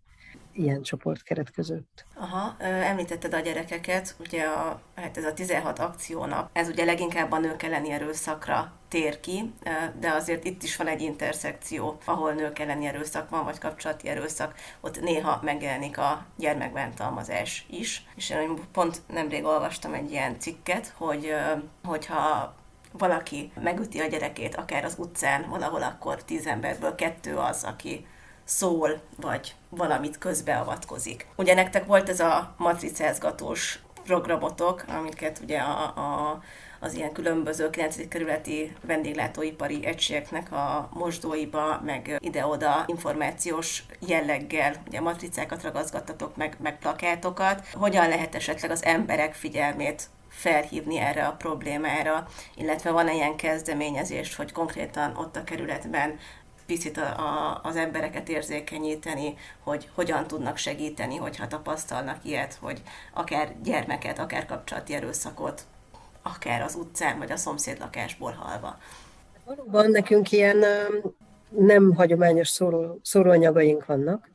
ilyen 0.54 0.82
csoportkeret 0.82 1.52
között. 1.52 2.06
Aha, 2.16 2.56
említetted 2.60 3.34
a 3.34 3.40
gyerekeket, 3.40 4.16
ugye 4.20 4.44
a, 4.44 4.82
hát 4.96 5.18
ez 5.18 5.26
a 5.26 5.34
16 5.34 5.80
akciónap, 5.80 6.50
ez 6.54 6.68
ugye 6.68 6.86
leginkább 6.86 7.32
a 7.32 7.40
nők 7.40 7.64
elleni 7.64 7.92
erőszakra 7.92 8.72
tér 8.88 9.20
ki, 9.20 9.54
de 10.00 10.12
azért 10.12 10.44
itt 10.44 10.64
is 10.64 10.76
van 10.76 10.88
egy 10.88 11.02
interszekció, 11.02 11.98
ahol 12.06 12.32
nők 12.32 12.60
elleni 12.60 12.86
erőszak 12.86 13.30
van, 13.30 13.44
vagy 13.44 13.58
kapcsolati 13.58 14.08
erőszak, 14.08 14.56
ott 14.82 15.02
néha 15.02 15.40
megjelenik 15.44 15.98
a 15.98 16.26
gyermekbántalmazás 16.38 17.66
is. 17.70 18.06
És 18.16 18.30
én 18.30 18.58
pont 18.72 19.02
nemrég 19.08 19.44
olvastam 19.44 19.94
egy 19.94 20.12
ilyen 20.12 20.40
cikket, 20.40 20.94
hogy 20.98 21.34
hogyha 21.84 22.56
valaki 22.92 23.52
megüti 23.62 24.00
a 24.00 24.08
gyerekét, 24.08 24.56
akár 24.56 24.86
az 24.86 24.96
utcán, 24.98 25.50
valahol 25.50 25.84
akkor 25.84 26.24
tíz 26.24 26.48
emberből 26.48 26.96
kettő 26.96 27.36
az, 27.36 27.64
aki 27.64 28.06
szól, 28.44 29.02
vagy 29.22 29.56
valamit 29.70 30.18
közbeavatkozik. 30.18 31.28
Ugye 31.36 31.54
nektek 31.54 31.86
volt 31.86 32.10
ez 32.10 32.20
a 32.20 32.54
matricázgatós 32.58 33.80
programotok, 34.04 34.84
amiket 34.88 35.40
ugye 35.44 35.60
a, 35.60 35.82
a, 35.82 36.42
az 36.80 36.94
ilyen 36.94 37.12
különböző 37.12 37.70
9. 37.70 38.08
kerületi 38.08 38.76
vendéglátóipari 38.82 39.86
egységeknek 39.86 40.52
a 40.52 40.90
mosdóiba, 40.94 41.82
meg 41.86 42.18
ide-oda 42.20 42.84
információs 42.88 43.84
jelleggel, 44.08 44.76
ugye 44.88 45.02
matricákat 45.02 45.64
ragaszgattatok, 45.64 46.36
meg, 46.36 46.58
meg 46.62 46.80
plakátokat. 46.80 47.68
Hogyan 47.74 48.08
lehet 48.08 48.36
esetleg 48.36 48.72
az 48.72 48.84
emberek 48.84 49.34
figyelmét 49.34 50.10
felhívni 50.30 50.98
erre 50.98 51.26
a 51.26 51.36
problémára, 51.36 52.28
illetve 52.56 52.92
van-e 52.92 53.14
ilyen 53.14 53.36
kezdeményezés, 53.36 54.36
hogy 54.36 54.52
konkrétan 54.52 55.16
ott 55.18 55.36
a 55.36 55.44
kerületben 55.44 56.20
picit 56.66 56.98
a, 56.98 57.02
a, 57.02 57.60
az 57.64 57.76
embereket 57.76 58.30
érzékenyíteni, 58.30 59.34
hogy 59.60 59.90
hogyan 59.96 60.28
tudnak 60.28 60.58
segíteni, 60.58 61.16
hogyha 61.16 61.48
tapasztalnak 61.48 62.26
ilyet, 62.26 62.58
hogy 62.62 62.82
akár 63.14 63.56
gyermeket, 63.64 64.20
akár 64.20 64.46
kapcsolati 64.46 64.94
erőszakot, 64.94 65.62
akár 66.22 66.62
az 66.62 66.76
utcán, 66.76 67.18
vagy 67.18 67.32
a 67.32 67.38
szomszéd 67.38 67.80
lakásból 67.80 68.32
halva. 68.32 68.78
Valóban 69.46 69.90
nekünk 69.92 70.32
ilyen 70.32 70.58
nem 71.50 71.94
hagyományos 71.94 72.48
szóró, 72.48 73.00
szóróanyagaink 73.02 73.86
vannak. 73.86 74.32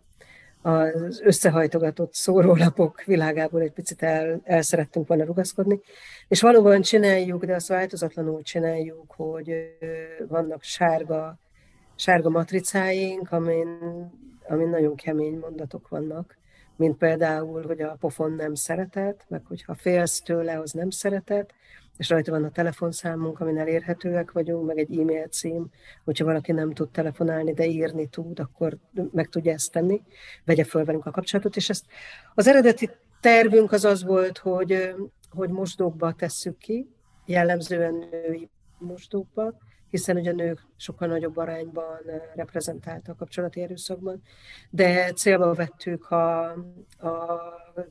Az 0.62 1.20
összehajtogatott 1.24 2.14
szórólapok 2.14 3.02
világából 3.04 3.60
egy 3.60 3.72
picit 3.72 4.02
el, 4.02 4.40
el 4.44 4.62
szerettünk 4.62 5.06
volna 5.06 5.24
rugaszkodni, 5.24 5.80
és 6.28 6.40
valóban 6.40 6.82
csináljuk, 6.82 7.44
de 7.44 7.54
azt 7.54 7.68
változatlanul 7.68 8.42
csináljuk, 8.42 9.12
hogy 9.16 9.76
vannak 10.28 10.62
sárga 10.62 11.38
sárga 11.98 12.28
matricáink, 12.28 13.32
amin, 13.32 13.78
amin 14.48 14.68
nagyon 14.68 14.94
kemény 14.94 15.38
mondatok 15.38 15.88
vannak, 15.88 16.36
mint 16.76 16.96
például, 16.96 17.66
hogy 17.66 17.80
a 17.80 17.96
pofon 18.00 18.32
nem 18.32 18.54
szeretet, 18.54 19.24
meg 19.28 19.42
hogyha 19.44 19.74
félsz 19.74 20.20
tőle, 20.20 20.58
az 20.58 20.72
nem 20.72 20.90
szeretet, 20.90 21.54
és 21.96 22.08
rajta 22.08 22.30
van 22.30 22.44
a 22.44 22.50
telefonszámunk, 22.50 23.40
amin 23.40 23.58
elérhetőek 23.58 24.32
vagyunk, 24.32 24.66
meg 24.66 24.78
egy 24.78 24.98
e-mail 24.98 25.26
cím, 25.26 25.66
hogyha 26.04 26.24
valaki 26.24 26.52
nem 26.52 26.72
tud 26.72 26.90
telefonálni, 26.90 27.52
de 27.52 27.66
írni 27.66 28.06
tud, 28.06 28.38
akkor 28.38 28.76
meg 29.12 29.28
tudja 29.28 29.52
ezt 29.52 29.72
tenni, 29.72 30.02
vegye 30.44 30.64
föl 30.64 30.84
velünk 30.84 31.06
a 31.06 31.10
kapcsolatot, 31.10 31.56
és 31.56 31.68
ezt 31.68 31.84
az 32.34 32.46
eredeti 32.46 32.90
tervünk 33.20 33.72
az 33.72 33.84
az 33.84 34.04
volt, 34.04 34.38
hogy, 34.38 34.94
hogy 35.30 35.50
mosdókba 35.50 36.12
tesszük 36.12 36.58
ki, 36.58 36.88
jellemzően 37.26 37.94
női 38.10 38.50
mosdókba, 38.78 39.54
hiszen 39.90 40.16
ugye 40.16 40.30
a 40.30 40.34
nők 40.34 40.66
sokkal 40.76 41.08
nagyobb 41.08 41.36
arányban 41.36 41.98
reprezentáltak 42.34 43.14
a 43.14 43.18
kapcsolati 43.18 43.60
erőszakban, 43.60 44.22
de 44.70 45.12
célba 45.12 45.54
vettük 45.54 46.10
a, 46.10 46.50
a 46.98 47.40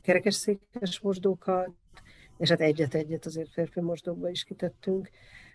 kerekesszékes 0.02 1.00
mosdókat, 1.00 1.70
és 2.38 2.50
hát 2.50 2.62
egyet-egyet 2.62 3.26
azért 3.26 3.50
férfi 3.50 3.82
mosdókba 3.82 4.30
is 4.30 4.44
kitettünk, 4.44 5.10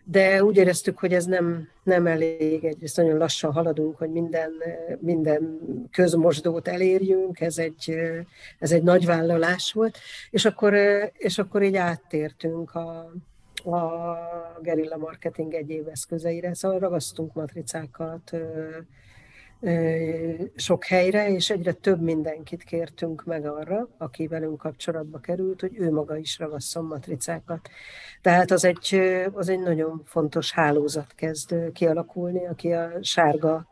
de 0.04 0.44
úgy 0.44 0.56
éreztük, 0.56 0.98
hogy 0.98 1.12
ez 1.12 1.24
nem, 1.24 1.68
nem 1.82 2.06
elég, 2.06 2.64
egyrészt 2.64 2.96
nagyon 2.96 3.16
lassan 3.16 3.52
haladunk, 3.52 3.96
hogy 3.96 4.10
minden, 4.10 4.52
minden 5.00 5.60
közmosdót 5.90 6.68
elérjünk, 6.68 7.40
ez 7.40 7.58
egy, 7.58 7.94
ez 8.58 8.72
egy 8.72 8.82
nagy 8.82 9.06
vállalás 9.06 9.72
volt, 9.72 9.98
és 10.30 10.44
akkor, 10.44 10.74
és 11.12 11.38
akkor 11.38 11.62
így 11.62 11.76
áttértünk 11.76 12.74
a, 12.74 13.12
a 13.66 14.18
gerilla 14.62 14.96
marketing 14.96 15.54
egyéb 15.54 15.88
eszközeire, 15.88 16.54
szóval 16.54 16.78
ragasztunk 16.78 17.34
matricákat 17.34 18.36
sok 20.54 20.84
helyre, 20.84 21.30
és 21.30 21.50
egyre 21.50 21.72
több 21.72 22.00
mindenkit 22.00 22.62
kértünk 22.62 23.24
meg 23.24 23.46
arra, 23.46 23.88
aki 23.98 24.26
velünk 24.26 24.58
kapcsolatba 24.58 25.18
került, 25.18 25.60
hogy 25.60 25.78
ő 25.78 25.92
maga 25.92 26.16
is 26.16 26.38
ragasszon 26.38 26.84
matricákat. 26.84 27.68
Tehát 28.20 28.50
az 28.50 28.64
egy, 28.64 29.00
az 29.32 29.48
egy 29.48 29.60
nagyon 29.60 30.02
fontos 30.04 30.52
hálózat 30.52 31.12
kezd 31.14 31.54
kialakulni, 31.72 32.46
aki 32.46 32.72
a 32.72 32.90
sárga 33.00 33.66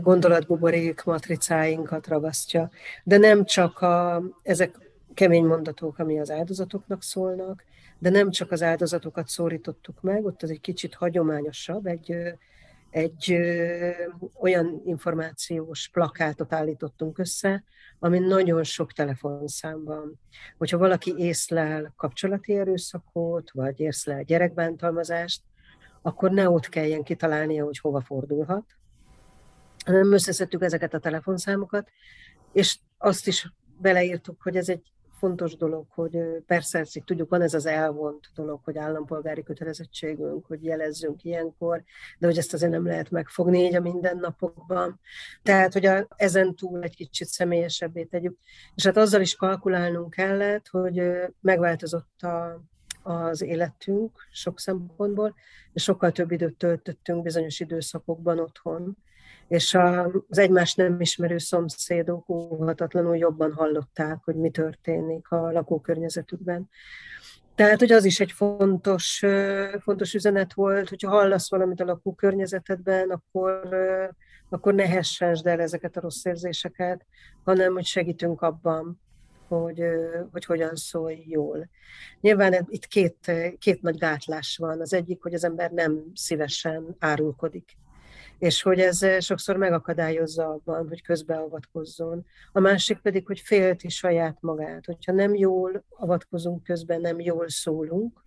gondolatbuborék 0.00 1.04
matricáinkat 1.04 2.06
ragasztja. 2.06 2.70
De 3.04 3.16
nem 3.16 3.44
csak 3.44 3.80
a, 3.80 4.22
ezek 4.42 4.78
kemény 5.14 5.44
mondatok, 5.44 5.98
ami 5.98 6.20
az 6.20 6.30
áldozatoknak 6.30 7.02
szólnak, 7.02 7.64
de 8.02 8.10
nem 8.10 8.30
csak 8.30 8.50
az 8.50 8.62
áldozatokat 8.62 9.28
szólítottuk 9.28 10.00
meg, 10.00 10.24
ott 10.24 10.42
az 10.42 10.50
egy 10.50 10.60
kicsit 10.60 10.94
hagyományosabb, 10.94 11.86
egy, 11.86 12.16
egy 12.90 13.38
olyan 14.40 14.82
információs 14.84 15.88
plakátot 15.88 16.52
állítottunk 16.52 17.18
össze, 17.18 17.64
ami 17.98 18.18
nagyon 18.18 18.64
sok 18.64 18.92
telefonszám 18.92 19.84
van. 19.84 20.20
Hogyha 20.58 20.78
valaki 20.78 21.14
észlel 21.16 21.92
kapcsolati 21.96 22.56
erőszakot, 22.56 23.50
vagy 23.50 23.80
észlel 23.80 24.22
gyerekbántalmazást, 24.22 25.42
akkor 26.02 26.30
ne 26.30 26.50
ott 26.50 26.68
kelljen 26.68 27.02
kitalálnia, 27.02 27.64
hogy 27.64 27.78
hova 27.78 28.00
fordulhat, 28.00 28.64
hanem 29.84 30.12
összeszedtük 30.12 30.62
ezeket 30.62 30.94
a 30.94 30.98
telefonszámokat, 30.98 31.88
és 32.52 32.78
azt 32.98 33.26
is 33.26 33.52
beleírtuk, 33.78 34.42
hogy 34.42 34.56
ez 34.56 34.68
egy 34.68 34.92
fontos 35.22 35.56
dolog, 35.56 35.86
hogy 35.88 36.18
persze 36.46 36.78
ezt 36.78 37.02
tudjuk, 37.04 37.30
van 37.30 37.42
ez 37.42 37.54
az 37.54 37.66
elvont 37.66 38.30
dolog, 38.34 38.60
hogy 38.64 38.78
állampolgári 38.78 39.42
kötelezettségünk, 39.42 40.46
hogy 40.46 40.64
jelezzünk 40.64 41.24
ilyenkor, 41.24 41.82
de 42.18 42.26
hogy 42.26 42.38
ezt 42.38 42.52
azért 42.52 42.72
nem 42.72 42.86
lehet 42.86 43.10
megfogni 43.10 43.58
így 43.58 43.74
a 43.74 43.80
mindennapokban. 43.80 45.00
Tehát, 45.42 45.72
hogy 45.72 45.86
a, 45.86 46.06
ezen 46.16 46.54
túl 46.54 46.82
egy 46.82 46.96
kicsit 46.96 47.28
személyesebbé 47.28 48.04
tegyük. 48.04 48.38
És 48.74 48.84
hát 48.84 48.96
azzal 48.96 49.20
is 49.20 49.34
kalkulálnunk 49.34 50.10
kellett, 50.10 50.68
hogy 50.68 51.02
megváltozott 51.40 52.22
a, 52.22 52.62
az 53.02 53.42
életünk 53.42 54.26
sok 54.32 54.60
szempontból, 54.60 55.34
és 55.72 55.82
sokkal 55.82 56.12
több 56.12 56.30
időt 56.30 56.56
töltöttünk 56.56 57.22
bizonyos 57.22 57.60
időszakokban 57.60 58.38
otthon, 58.38 58.96
és 59.52 59.74
az 60.28 60.38
egymást 60.38 60.76
nem 60.76 61.00
ismerő 61.00 61.38
szomszédok 61.38 62.28
óhatatlanul 62.28 63.16
jobban 63.16 63.52
hallották, 63.52 64.18
hogy 64.24 64.34
mi 64.34 64.50
történik 64.50 65.30
a 65.30 65.52
lakókörnyezetükben. 65.52 66.68
Tehát, 67.54 67.78
hogy 67.78 67.92
az 67.92 68.04
is 68.04 68.20
egy 68.20 68.32
fontos, 68.32 69.24
fontos 69.80 70.14
üzenet 70.14 70.52
volt, 70.52 70.88
hogyha 70.88 71.10
hallasz 71.10 71.50
valamit 71.50 71.80
a 71.80 71.84
lakókörnyezetedben, 71.84 73.10
akkor, 73.10 73.68
akkor 74.48 74.74
ne 74.74 74.86
hessensd 74.86 75.46
el 75.46 75.60
ezeket 75.60 75.96
a 75.96 76.00
rossz 76.00 76.24
érzéseket, 76.24 77.06
hanem 77.44 77.72
hogy 77.72 77.86
segítünk 77.86 78.42
abban, 78.42 79.00
hogy, 79.48 79.82
hogy 80.32 80.44
hogyan 80.44 80.74
szólj 80.74 81.24
jól. 81.26 81.68
Nyilván 82.20 82.66
itt 82.68 82.86
két, 82.86 83.32
két 83.58 83.82
nagy 83.82 83.98
gátlás 83.98 84.56
van. 84.56 84.80
Az 84.80 84.92
egyik, 84.92 85.22
hogy 85.22 85.34
az 85.34 85.44
ember 85.44 85.70
nem 85.70 86.02
szívesen 86.14 86.96
árulkodik 86.98 87.76
és 88.42 88.62
hogy 88.62 88.80
ez 88.80 89.02
eh, 89.02 89.20
sokszor 89.20 89.56
megakadályozza 89.56 90.48
abban, 90.48 90.88
hogy 90.88 91.02
közbeavatkozzon. 91.02 92.24
A 92.52 92.60
másik 92.60 92.98
pedig, 92.98 93.26
hogy 93.26 93.40
félti 93.40 93.88
saját 93.88 94.36
magát. 94.40 94.86
Hogyha 94.86 95.12
nem 95.12 95.34
jól 95.34 95.84
avatkozunk 95.88 96.62
közben, 96.62 97.00
nem 97.00 97.20
jól 97.20 97.48
szólunk, 97.48 98.24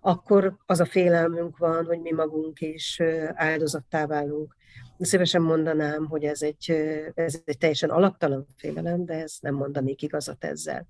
akkor 0.00 0.56
az 0.66 0.80
a 0.80 0.84
félelmünk 0.84 1.58
van, 1.58 1.84
hogy 1.84 2.00
mi 2.00 2.12
magunk 2.12 2.60
is 2.60 2.98
eh, 2.98 3.28
áldozattá 3.34 4.06
válunk. 4.06 4.56
Szívesen 4.98 5.42
mondanám, 5.42 6.06
hogy 6.06 6.24
ez 6.24 6.42
egy, 6.42 6.70
ez 7.14 7.40
egy 7.44 7.58
teljesen 7.58 7.90
alaptalan 7.90 8.46
félelem, 8.56 9.04
de 9.04 9.14
ez 9.14 9.36
nem 9.40 9.54
mondanék 9.54 10.02
igazat 10.02 10.44
ezzel. 10.44 10.86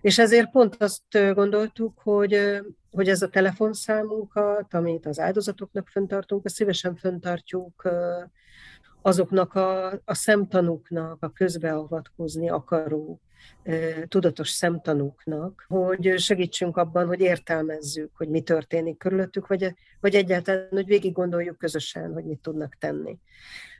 És 0.00 0.18
ezért 0.18 0.50
pont 0.50 0.76
azt 0.78 1.32
gondoltuk, 1.34 1.98
hogy, 2.02 2.60
hogy 2.90 3.08
ez 3.08 3.22
a 3.22 3.28
telefonszámunkat, 3.28 4.74
amit 4.74 5.06
az 5.06 5.18
áldozatoknak 5.18 5.88
föntartunk, 5.88 6.44
azt 6.44 6.54
szívesen 6.54 6.96
föntartjuk 6.96 7.88
azoknak 9.02 9.54
a, 9.54 9.92
a 10.04 10.14
szemtanúknak, 10.14 11.22
a 11.22 11.30
közbeavatkozni 11.30 12.48
akaró 12.48 13.20
tudatos 14.08 14.48
szemtanúknak, 14.48 15.64
hogy 15.68 16.18
segítsünk 16.18 16.76
abban, 16.76 17.06
hogy 17.06 17.20
értelmezzük, 17.20 18.10
hogy 18.16 18.28
mi 18.28 18.40
történik 18.40 18.98
körülöttük, 18.98 19.46
vagy, 19.46 19.74
vagy 20.00 20.14
egyáltalán, 20.14 20.68
hogy 20.70 20.86
végig 20.86 21.12
gondoljuk 21.12 21.58
közösen, 21.58 22.12
hogy 22.12 22.24
mit 22.24 22.38
tudnak 22.38 22.76
tenni. 22.78 23.18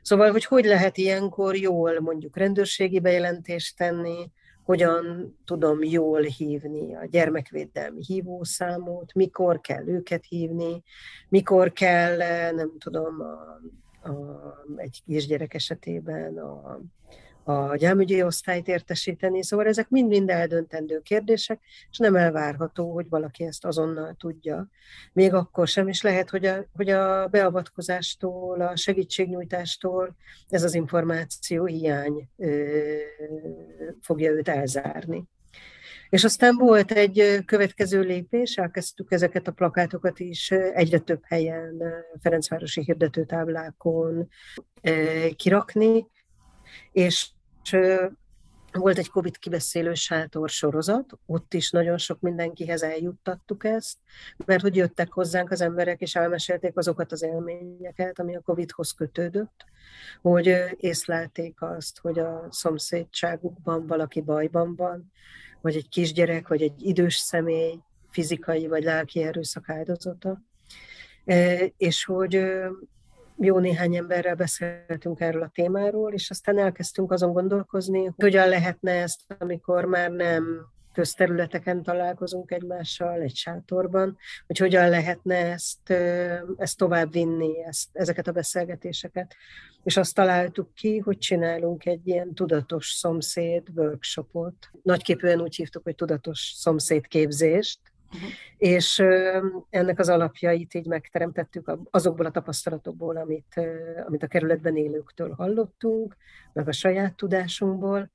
Szóval, 0.01 0.31
hogy 0.31 0.45
hogy 0.45 0.65
lehet 0.65 0.97
ilyenkor 0.97 1.55
jól 1.55 1.99
mondjuk 1.99 2.37
rendőrségi 2.37 2.99
bejelentést 2.99 3.77
tenni, 3.77 4.31
hogyan 4.63 5.35
tudom 5.45 5.83
jól 5.83 6.21
hívni 6.21 6.95
a 6.95 7.05
gyermekvédelmi 7.05 8.01
hívószámot, 8.05 9.13
mikor 9.13 9.61
kell 9.61 9.87
őket 9.87 10.25
hívni, 10.25 10.83
mikor 11.29 11.73
kell, 11.73 12.17
nem 12.51 12.71
tudom, 12.77 13.21
a, 13.21 14.09
a, 14.09 14.13
egy 14.75 15.01
kisgyerek 15.05 15.53
esetében 15.53 16.37
a, 16.37 16.81
a 17.49 17.75
gyámügyi 17.75 18.23
osztályt 18.23 18.67
értesíteni, 18.67 19.43
szóval 19.43 19.65
ezek 19.65 19.89
mind-mind 19.89 20.29
eldöntendő 20.29 20.99
kérdések, 20.99 21.59
és 21.91 21.97
nem 21.97 22.15
elvárható, 22.15 22.93
hogy 22.93 23.09
valaki 23.09 23.43
ezt 23.43 23.65
azonnal 23.65 24.15
tudja. 24.19 24.67
Még 25.13 25.33
akkor 25.33 25.67
sem 25.67 25.87
is 25.87 26.01
lehet, 26.01 26.29
hogy 26.29 26.45
a, 26.45 26.65
hogy 26.73 26.89
a 26.89 27.27
beavatkozástól, 27.27 28.61
a 28.61 28.75
segítségnyújtástól 28.75 30.15
ez 30.49 30.63
az 30.63 30.73
információ 30.73 31.65
hiány 31.65 32.29
ö, 32.37 32.73
fogja 34.01 34.31
őt 34.31 34.47
elzárni. 34.49 35.23
És 36.09 36.23
aztán 36.23 36.55
volt 36.55 36.91
egy 36.91 37.43
következő 37.45 38.01
lépés, 38.01 38.57
elkezdtük 38.57 39.11
ezeket 39.11 39.47
a 39.47 39.51
plakátokat 39.51 40.19
is 40.19 40.51
egyre 40.51 40.99
több 40.99 41.21
helyen, 41.23 41.83
Ferencvárosi 42.21 42.81
hirdetőtáblákon 42.81 44.27
kirakni, 45.35 46.07
és 46.91 47.29
volt 48.71 48.97
egy 48.97 49.09
COVID 49.09 49.37
kibeszélő 49.37 49.93
sátor 49.93 50.49
sorozat, 50.49 51.19
ott 51.25 51.53
is 51.53 51.71
nagyon 51.71 51.97
sok 51.97 52.19
mindenkihez 52.19 52.83
eljuttattuk 52.83 53.63
ezt, 53.63 53.97
mert 54.45 54.61
hogy 54.61 54.75
jöttek 54.75 55.11
hozzánk 55.11 55.51
az 55.51 55.61
emberek, 55.61 56.01
és 56.01 56.15
elmesélték 56.15 56.77
azokat 56.77 57.11
az 57.11 57.23
élményeket, 57.23 58.19
ami 58.19 58.35
a 58.35 58.41
COVID-hoz 58.41 58.91
kötődött, 58.91 59.65
hogy 60.21 60.55
észlelték 60.77 61.61
azt, 61.61 61.99
hogy 61.99 62.19
a 62.19 62.47
szomszédságukban 62.49 63.87
valaki 63.87 64.21
bajban 64.21 64.75
van, 64.75 65.11
vagy 65.61 65.75
egy 65.75 65.89
kisgyerek, 65.89 66.47
vagy 66.47 66.61
egy 66.61 66.85
idős 66.85 67.15
személy, 67.15 67.79
fizikai 68.09 68.67
vagy 68.67 68.83
lelki 68.83 69.23
erőszak 69.23 69.69
áldozata, 69.69 70.41
és 71.77 72.05
hogy 72.05 72.45
jó 73.41 73.59
néhány 73.59 73.95
emberrel 73.95 74.35
beszéltünk 74.35 75.19
erről 75.19 75.41
a 75.41 75.51
témáról, 75.53 76.13
és 76.13 76.29
aztán 76.29 76.59
elkezdtünk 76.59 77.11
azon 77.11 77.33
gondolkozni, 77.33 78.03
hogy 78.03 78.13
hogyan 78.17 78.49
lehetne 78.49 78.91
ezt, 78.91 79.21
amikor 79.37 79.85
már 79.85 80.11
nem 80.11 80.67
közterületeken 80.93 81.83
találkozunk 81.83 82.51
egymással, 82.51 83.21
egy 83.21 83.35
sátorban, 83.35 84.17
hogy 84.47 84.57
hogyan 84.57 84.89
lehetne 84.89 85.35
ezt, 85.35 85.89
ezt 86.57 86.77
tovább 86.77 87.11
vinni, 87.11 87.63
ezt, 87.63 87.89
ezeket 87.93 88.27
a 88.27 88.31
beszélgetéseket. 88.31 89.35
És 89.83 89.97
azt 89.97 90.15
találtuk 90.15 90.73
ki, 90.73 90.97
hogy 90.97 91.17
csinálunk 91.17 91.85
egy 91.85 92.07
ilyen 92.07 92.33
tudatos 92.33 92.87
szomszéd 92.87 93.67
workshopot. 93.75 94.69
Nagyképűen 94.83 95.41
úgy 95.41 95.55
hívtuk, 95.55 95.83
hogy 95.83 95.95
tudatos 95.95 96.53
szomszédképzést, 96.55 97.79
Uh-huh. 98.13 98.29
És 98.57 98.99
ennek 99.69 99.99
az 99.99 100.09
alapjait 100.09 100.73
így 100.73 100.85
megteremtettük 100.85 101.71
azokból 101.91 102.25
a 102.25 102.31
tapasztalatokból, 102.31 103.17
amit, 103.17 103.61
amit 104.07 104.23
a 104.23 104.27
kerületben 104.27 104.75
élőktől 104.75 105.33
hallottunk, 105.33 106.15
meg 106.53 106.67
a 106.67 106.71
saját 106.71 107.15
tudásunkból. 107.15 108.09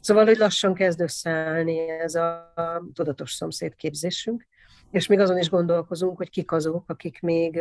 Szóval, 0.00 0.24
hogy 0.24 0.36
lassan 0.36 0.74
kezd 0.74 1.00
összeállni 1.00 1.88
ez 1.88 2.14
a 2.14 2.52
tudatos 2.94 3.32
szomszédképzésünk, 3.32 4.46
és 4.90 5.06
még 5.06 5.18
azon 5.18 5.38
is 5.38 5.50
gondolkozunk, 5.50 6.16
hogy 6.16 6.30
kik 6.30 6.52
azok, 6.52 6.84
akik 6.86 7.20
még 7.20 7.60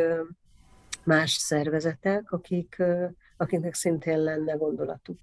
más 1.04 1.32
szervezetek, 1.32 2.32
akik, 2.32 2.84
akiknek 3.38 3.73
szintén 3.73 4.23
lenne 4.23 4.54
gondolatuk 4.54 5.19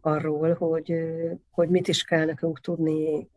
arról, 0.00 0.54
hogy, 0.54 0.94
hogy 1.50 1.68
mit 1.68 1.88
is 1.88 2.02
kell 2.02 2.24
nekünk 2.24 2.60
tudni 2.60 3.28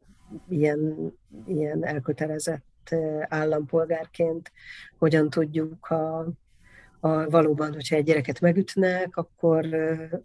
ilyen, 0.50 1.12
ilyen 1.46 1.86
elkötelezett 1.86 2.96
állampolgárként 3.28 4.52
hogyan 4.98 5.30
tudjuk 5.30 5.90
a, 5.90 6.18
a, 7.00 7.30
valóban, 7.30 7.74
hogyha 7.74 7.96
egy 7.96 8.04
gyereket 8.04 8.40
megütnek, 8.40 9.18
akkor, 9.18 9.74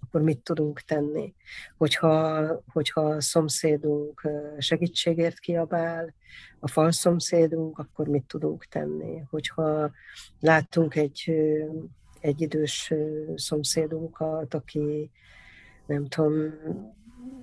akkor 0.00 0.22
mit 0.22 0.38
tudunk 0.38 0.80
tenni. 0.80 1.34
Hogyha, 1.76 2.46
hogyha 2.72 3.00
a 3.00 3.20
szomszédunk 3.20 4.28
segítségért 4.58 5.38
kiabál, 5.38 6.14
a 6.60 6.68
fal 6.68 6.92
szomszédunk, 6.92 7.78
akkor 7.78 8.06
mit 8.06 8.24
tudunk 8.24 8.64
tenni. 8.64 9.22
Hogyha 9.30 9.90
látunk 10.40 10.94
egy, 10.94 11.32
egy 12.20 12.40
idős 12.40 12.92
szomszédunkat, 13.34 14.54
aki 14.54 15.10
nem 15.86 16.06
tudom, 16.06 16.52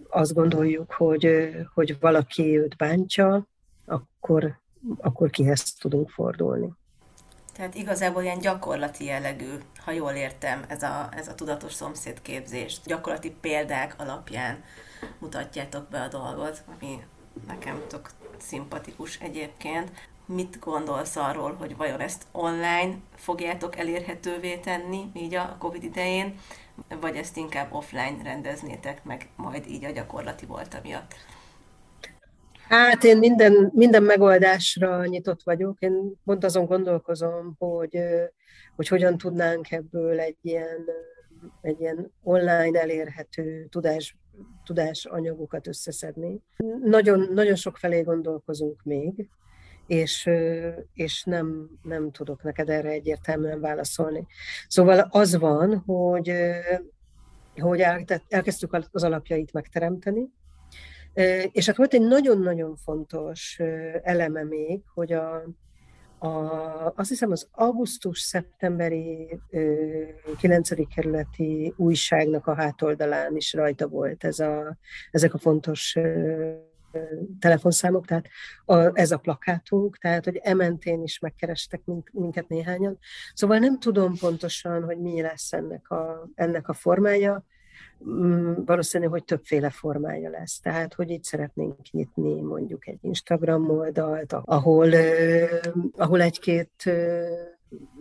azt 0.10 0.34
gondoljuk, 0.34 0.92
hogy, 0.92 1.52
hogy 1.74 2.00
valaki 2.00 2.58
őt 2.58 2.76
bántja, 2.76 3.48
akkor, 3.86 4.60
akkor 4.98 5.30
kihez 5.30 5.74
tudunk 5.74 6.10
fordulni. 6.10 6.78
Tehát 7.54 7.76
igazából 7.76 8.24
ilyen 8.24 8.40
gyakorlati 8.40 9.06
jellegű, 9.06 9.50
ha 9.86 9.92
jól 9.92 10.12
értem, 10.12 10.66
ez 10.68 10.84
a, 10.84 11.10
ez 11.16 11.28
a 11.28 11.36
tudatos 11.36 11.74
szomszédképzés. 11.74 12.80
Gyakorlati 12.86 13.36
példák 13.42 13.96
alapján 13.98 14.64
mutatjátok 15.18 15.90
be 15.90 16.02
a 16.02 16.08
dolgot, 16.08 16.64
ami 16.76 17.04
nekem 17.48 17.82
tök 17.88 18.10
szimpatikus 18.38 19.20
egyébként. 19.20 19.92
Mit 20.26 20.60
gondolsz 20.60 21.16
arról, 21.16 21.54
hogy 21.54 21.78
vajon 21.78 22.00
ezt 22.00 22.24
online 22.32 22.96
fogjátok 23.16 23.78
elérhetővé 23.78 24.58
tenni, 24.58 25.12
így 25.14 25.34
a 25.36 25.56
Covid 25.60 25.84
idején, 25.84 26.40
vagy 27.02 27.16
ezt 27.16 27.38
inkább 27.38 27.74
offline 27.74 28.24
rendeznétek 28.24 29.04
meg 29.04 29.30
majd 29.36 29.68
így 29.68 29.84
a 29.84 29.92
gyakorlati 29.92 30.46
volt 30.46 30.84
miatt? 30.84 31.14
Hát 32.68 33.04
én 33.04 33.18
minden, 33.18 33.72
minden 33.74 34.04
megoldásra 34.04 35.06
nyitott 35.06 35.44
vagyok. 35.44 35.80
Én 35.80 36.14
pont 36.26 36.44
azon 36.44 36.66
gondolkozom, 36.66 37.56
hogy, 37.58 38.00
hogy 38.76 38.88
hogyan 38.88 39.18
tudnánk 39.18 39.72
ebből 39.72 40.20
egy 40.20 40.38
ilyen, 40.42 40.86
egy 41.62 41.80
ilyen 41.80 42.12
online 42.24 42.80
elérhető 42.80 43.68
tudás, 43.70 44.18
tudásanyagokat 44.64 45.68
összeszedni. 45.68 46.40
Nagyon, 46.84 47.30
nagyon 47.34 47.56
sok 47.56 47.78
felé 47.78 48.02
gondolkozunk 48.02 48.82
még, 48.84 49.30
és, 49.90 50.30
és 50.94 51.24
nem, 51.24 51.70
nem 51.82 52.12
tudok 52.12 52.44
neked 52.44 52.70
erre 52.70 52.90
egyértelműen 52.90 53.60
válaszolni. 53.60 54.26
Szóval 54.68 55.08
az 55.10 55.38
van, 55.38 55.84
hogy, 55.86 56.34
hogy 57.56 57.86
elkezdtük 58.28 58.74
az 58.92 59.04
alapjait 59.04 59.54
megteremteni, 59.54 60.30
és 61.52 61.66
hát 61.66 61.76
volt 61.76 61.94
egy 61.94 62.02
nagyon-nagyon 62.02 62.76
fontos 62.76 63.60
eleme 64.02 64.44
még, 64.44 64.82
hogy 64.94 65.14
a, 65.14 65.44
a, 66.20 66.30
azt 66.96 67.10
hiszem 67.10 67.32
az 67.32 67.48
augusztus-szeptemberi 67.52 69.40
9. 70.40 70.94
kerületi 70.96 71.74
újságnak 71.78 72.48
a 72.48 72.56
hátoldalán 72.56 73.36
is 73.36 73.54
rajta 73.54 73.88
volt 73.88 74.24
ez 74.24 74.40
a, 74.40 74.78
ezek 75.12 75.34
a 75.34 75.38
fontos 75.38 75.98
telefonszámok, 77.40 78.06
tehát 78.06 78.28
a, 78.66 79.00
ez 79.00 79.12
a 79.12 79.18
plakátunk, 79.18 79.98
tehát 79.98 80.26
hogy 80.26 80.40
ementén 80.44 81.04
is 81.04 81.20
megkerestek 81.20 81.82
minket 82.12 82.48
néhányan. 82.48 83.00
Szóval 83.34 83.58
nem 83.58 83.80
tudom 83.80 84.18
pontosan, 84.18 84.84
hogy 84.84 84.98
mi 84.98 85.22
lesz 85.22 85.54
ennek 85.54 85.90
a, 85.90 86.30
ennek 86.36 86.70
a 86.70 86.74
formája, 86.74 87.46
mm, 88.10 88.54
valószínű, 88.66 89.06
hogy 89.06 89.24
többféle 89.24 89.70
formája 89.70 90.30
lesz. 90.30 90.60
Tehát, 90.60 90.94
hogy 90.94 91.10
itt 91.10 91.24
szeretnénk 91.24 91.92
nyitni 91.92 92.42
mondjuk 92.42 92.88
egy 92.88 93.00
Instagram 93.02 93.70
oldalt, 93.70 94.34
ahol, 94.34 94.94
ahol 95.98 96.22
egy-két 96.22 96.92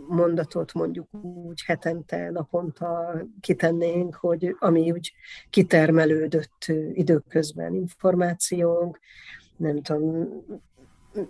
mondatot 0.09 0.73
mondjuk 0.73 1.15
úgy 1.23 1.63
hetente, 1.67 2.31
naponta 2.31 3.21
kitennénk, 3.41 4.15
hogy 4.15 4.57
ami 4.59 4.91
úgy 4.91 5.13
kitermelődött 5.51 6.67
időközben 6.93 7.75
információnk, 7.75 8.99
nem 9.57 9.83
tudom, 9.83 10.29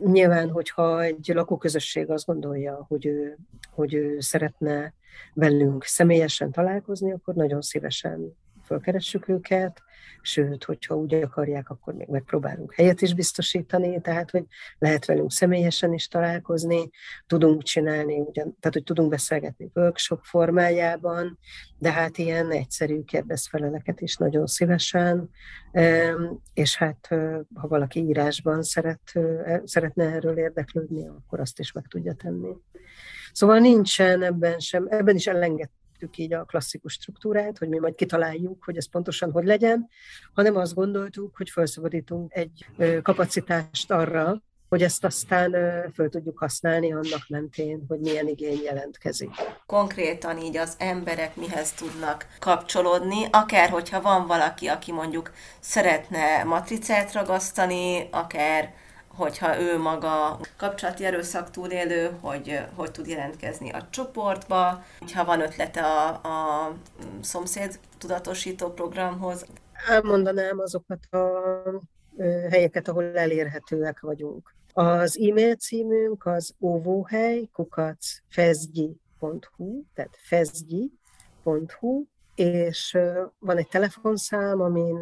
nyilván, 0.04 0.50
hogyha 0.50 1.02
egy 1.02 1.30
lakóközösség 1.34 2.10
azt 2.10 2.26
gondolja, 2.26 2.84
hogy 2.88 3.06
ő, 3.06 3.36
hogy 3.70 3.94
ő 3.94 4.20
szeretne 4.20 4.94
velünk 5.34 5.84
személyesen 5.84 6.50
találkozni, 6.50 7.12
akkor 7.12 7.34
nagyon 7.34 7.60
szívesen 7.60 8.36
fölkeressük 8.68 9.28
őket, 9.28 9.82
sőt, 10.22 10.64
hogyha 10.64 10.96
úgy 10.96 11.14
akarják, 11.14 11.70
akkor 11.70 11.94
még 11.94 12.08
megpróbálunk 12.08 12.74
helyet 12.74 13.00
is 13.02 13.14
biztosítani, 13.14 14.00
tehát, 14.00 14.30
hogy 14.30 14.44
lehet 14.78 15.04
velünk 15.04 15.32
személyesen 15.32 15.92
is 15.92 16.08
találkozni, 16.08 16.90
tudunk 17.26 17.62
csinálni, 17.62 18.18
ugyan, 18.18 18.56
tehát, 18.60 18.72
hogy 18.72 18.84
tudunk 18.84 19.08
beszélgetni 19.08 19.70
workshop 19.74 20.20
formájában, 20.22 21.38
de 21.78 21.92
hát 21.92 22.18
ilyen 22.18 22.50
egyszerű 22.50 23.02
kérdezfeleleket 23.02 24.00
is 24.00 24.16
nagyon 24.16 24.46
szívesen, 24.46 25.30
és 26.54 26.76
hát 26.76 27.08
ha 27.54 27.68
valaki 27.68 28.00
írásban 28.00 28.62
szeret, 28.62 29.10
e, 29.44 29.62
szeretne 29.64 30.04
erről 30.04 30.38
érdeklődni, 30.38 31.06
akkor 31.08 31.40
azt 31.40 31.58
is 31.58 31.72
meg 31.72 31.86
tudja 31.88 32.12
tenni. 32.12 32.56
Szóval 33.32 33.58
nincsen 33.58 34.22
ebben 34.22 34.58
sem, 34.58 34.86
ebben 34.88 35.14
is 35.14 35.26
elenged, 35.26 35.68
követtük 35.98 36.24
így 36.24 36.32
a 36.32 36.44
klasszikus 36.44 36.92
struktúrát, 36.92 37.58
hogy 37.58 37.68
mi 37.68 37.78
majd 37.78 37.94
kitaláljuk, 37.94 38.64
hogy 38.64 38.76
ez 38.76 38.90
pontosan 38.90 39.30
hogy 39.30 39.44
legyen, 39.44 39.88
hanem 40.34 40.56
azt 40.56 40.74
gondoltuk, 40.74 41.36
hogy 41.36 41.50
felszabadítunk 41.50 42.32
egy 42.34 42.66
kapacitást 43.02 43.90
arra, 43.90 44.42
hogy 44.68 44.82
ezt 44.82 45.04
aztán 45.04 45.50
föl 45.94 46.08
tudjuk 46.08 46.38
használni 46.38 46.92
annak 46.92 47.24
mentén, 47.28 47.84
hogy 47.88 47.98
milyen 47.98 48.28
igény 48.28 48.60
jelentkezik. 48.62 49.30
Konkrétan 49.66 50.38
így 50.38 50.56
az 50.56 50.74
emberek 50.78 51.36
mihez 51.36 51.72
tudnak 51.72 52.26
kapcsolódni, 52.38 53.26
akár 53.30 53.68
hogyha 53.68 54.00
van 54.00 54.26
valaki, 54.26 54.66
aki 54.66 54.92
mondjuk 54.92 55.30
szeretne 55.60 56.44
matricát 56.44 57.12
ragasztani, 57.12 58.08
akár 58.10 58.74
hogyha 59.18 59.60
ő 59.60 59.78
maga 59.78 60.38
kapcsolati 60.56 61.04
erőszak 61.04 61.50
túlélő, 61.50 62.10
hogy 62.20 62.60
hogy 62.74 62.90
tud 62.90 63.06
jelentkezni 63.06 63.70
a 63.70 63.86
csoportba, 63.90 64.84
ha 65.14 65.24
van 65.24 65.40
ötlete 65.40 65.80
a, 65.82 66.08
a 66.08 66.72
szomszéd 67.20 67.78
tudatosító 67.98 68.70
programhoz. 68.70 69.46
Elmondanám 69.88 70.58
azokat 70.58 70.98
a 71.10 71.28
helyeket, 72.50 72.88
ahol 72.88 73.18
elérhetőek 73.18 74.00
vagyunk. 74.00 74.54
Az 74.72 75.18
e-mail 75.28 75.54
címünk 75.54 76.26
az 76.26 76.54
óvóhely, 76.60 77.48
kukac, 77.52 78.06
fezgyi.hu, 78.28 79.82
tehát 79.94 80.16
fezgyi.hu, 80.22 82.04
és 82.34 82.98
van 83.38 83.56
egy 83.56 83.68
telefonszám, 83.68 84.60
amin 84.60 84.98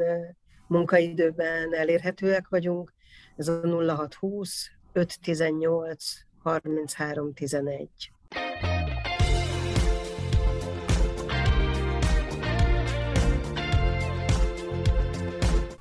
munkaidőben 0.67 1.75
elérhetőek 1.75 2.49
vagyunk, 2.49 2.95
ez 3.37 3.49
a 3.49 3.61
0620 3.61 4.71
518 4.93 6.25
33 6.43 7.35
11. 7.35 7.89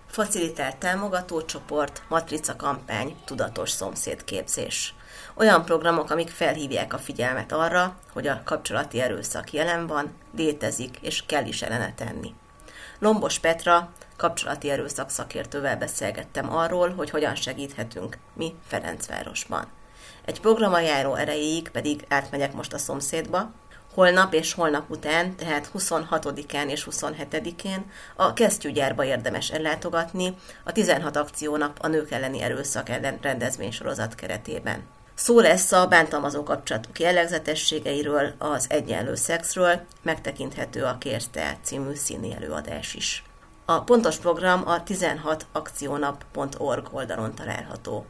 Facilitált 0.07 0.77
támogatócsoport, 0.77 2.03
matrica 2.09 2.55
kampány, 2.55 3.15
tudatos 3.25 3.69
szomszédképzés. 3.69 4.95
Olyan 5.33 5.65
programok, 5.65 6.09
amik 6.09 6.29
felhívják 6.29 6.93
a 6.93 6.97
figyelmet 6.97 7.51
arra, 7.51 7.97
hogy 8.13 8.27
a 8.27 8.41
kapcsolati 8.43 9.01
erőszak 9.01 9.53
jelen 9.53 9.87
van, 9.87 10.13
létezik 10.35 10.97
és 11.01 11.23
kell 11.25 11.45
is 11.45 11.61
ellene 11.61 11.93
tenni. 11.93 12.33
Lombos 12.99 13.39
Petra, 13.39 13.91
kapcsolati 14.17 14.69
erőszak 14.69 15.09
szakértővel 15.09 15.77
beszélgettem 15.77 16.55
arról, 16.55 16.93
hogy 16.93 17.09
hogyan 17.09 17.35
segíthetünk 17.35 18.17
mi 18.33 18.55
Ferencvárosban. 18.67 19.67
Egy 20.25 20.39
programajáró 20.39 21.15
erejéig 21.15 21.69
pedig 21.69 22.05
átmegyek 22.07 22.53
most 22.53 22.73
a 22.73 22.77
szomszédba, 22.77 23.51
Holnap 23.95 24.33
és 24.33 24.53
holnap 24.53 24.89
után, 24.89 25.35
tehát 25.35 25.69
26-án 25.77 26.67
és 26.67 26.87
27-én 26.91 27.91
a 28.15 28.33
kesztyűgyárba 28.33 29.03
érdemes 29.03 29.51
ellátogatni 29.51 30.35
a 30.63 30.71
16 30.71 31.15
akciónap 31.15 31.77
a 31.81 31.87
nők 31.87 32.11
elleni 32.11 32.41
erőszak 32.41 32.89
ellen 32.89 33.17
rendezvénysorozat 33.21 34.15
keretében. 34.15 34.83
Szó 35.13 35.39
lesz 35.39 35.71
a 35.71 35.87
bántalmazó 35.87 36.43
kapcsolatok 36.43 36.99
jellegzetességeiről, 36.99 38.33
az 38.37 38.65
egyenlő 38.69 39.15
szexről, 39.15 39.81
megtekinthető 40.01 40.83
a 40.83 40.97
Kérte 40.97 41.57
című 41.63 41.93
színi 41.93 42.33
előadás 42.35 42.93
is. 42.93 43.23
A 43.67 43.81
pontos 43.81 44.17
program 44.17 44.67
a 44.67 44.83
16akciónap.org 44.83 46.87
oldalon 46.91 47.35
található. 47.35 48.05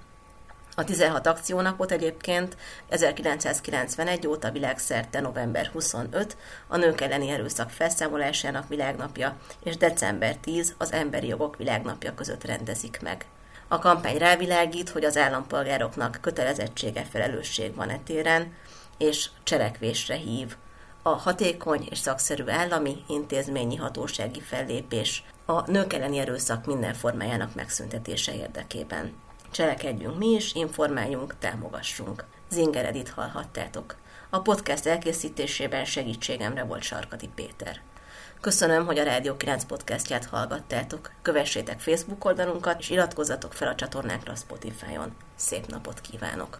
A 0.75 0.83
16 0.83 1.27
akciónapot 1.27 1.91
egyébként 1.91 2.57
1991 2.89 4.27
óta 4.27 4.51
világszerte 4.51 5.21
november 5.21 5.67
25 5.67 6.37
a 6.67 6.77
nők 6.77 7.01
elleni 7.01 7.29
erőszak 7.29 7.69
felszámolásának 7.69 8.67
világnapja 8.67 9.37
és 9.63 9.77
december 9.77 10.35
10 10.35 10.73
az 10.77 10.91
emberi 10.91 11.27
jogok 11.27 11.57
világnapja 11.57 12.13
között 12.13 12.43
rendezik 12.43 12.99
meg. 13.01 13.25
A 13.67 13.79
kampány 13.79 14.17
rávilágít, 14.17 14.89
hogy 14.89 15.05
az 15.05 15.17
állampolgároknak 15.17 16.17
kötelezettsége 16.21 17.03
felelősség 17.03 17.75
van 17.75 17.89
etéren, 17.89 18.53
és 18.97 19.29
cselekvésre 19.43 20.15
hív. 20.15 20.55
A 21.07 21.15
hatékony 21.15 21.87
és 21.89 21.97
szakszerű 21.97 22.43
állami 22.47 23.03
intézményi 23.07 23.75
hatósági 23.75 24.41
fellépés 24.41 25.23
a 25.45 25.71
nők 25.71 25.93
elleni 25.93 26.17
erőszak 26.17 26.65
minden 26.65 26.93
formájának 26.93 27.55
megszüntetése 27.55 28.35
érdekében. 28.35 29.13
Cselekedjünk 29.51 30.17
mi 30.17 30.27
is, 30.27 30.53
informáljunk, 30.53 31.37
támogassunk. 31.39 32.25
Zinger 32.49 32.85
Edith 32.85 33.11
hallhattátok. 33.11 33.95
A 34.29 34.39
podcast 34.39 34.85
elkészítésében 34.85 35.85
segítségemre 35.85 36.63
volt 36.63 36.83
Sarkati 36.83 37.29
Péter. 37.35 37.81
Köszönöm, 38.41 38.85
hogy 38.85 38.97
a 38.97 39.03
Rádió 39.03 39.35
9 39.37 39.63
podcastját 39.63 40.25
hallgattátok. 40.25 41.11
Kövessétek 41.21 41.79
Facebook 41.79 42.25
oldalunkat, 42.25 42.79
és 42.79 42.89
iratkozzatok 42.89 43.53
fel 43.53 43.67
a 43.67 43.75
csatornánkra 43.75 44.31
a 44.31 44.35
Spotify-on. 44.35 45.15
Szép 45.35 45.67
napot 45.67 46.01
kívánok! 46.01 46.57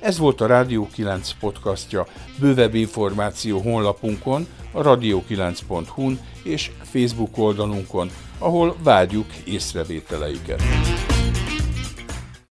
Ez 0.00 0.18
volt 0.18 0.40
a 0.40 0.46
Rádió 0.46 0.88
9 0.92 1.30
podcastja. 1.40 2.06
Bővebb 2.38 2.74
információ 2.74 3.58
honlapunkon, 3.58 4.46
a 4.72 4.82
radio9.hu-n 4.82 6.20
és 6.42 6.70
Facebook 6.82 7.38
oldalunkon, 7.38 8.10
ahol 8.38 8.76
várjuk 8.82 9.26
észrevételeiket. 9.44 10.62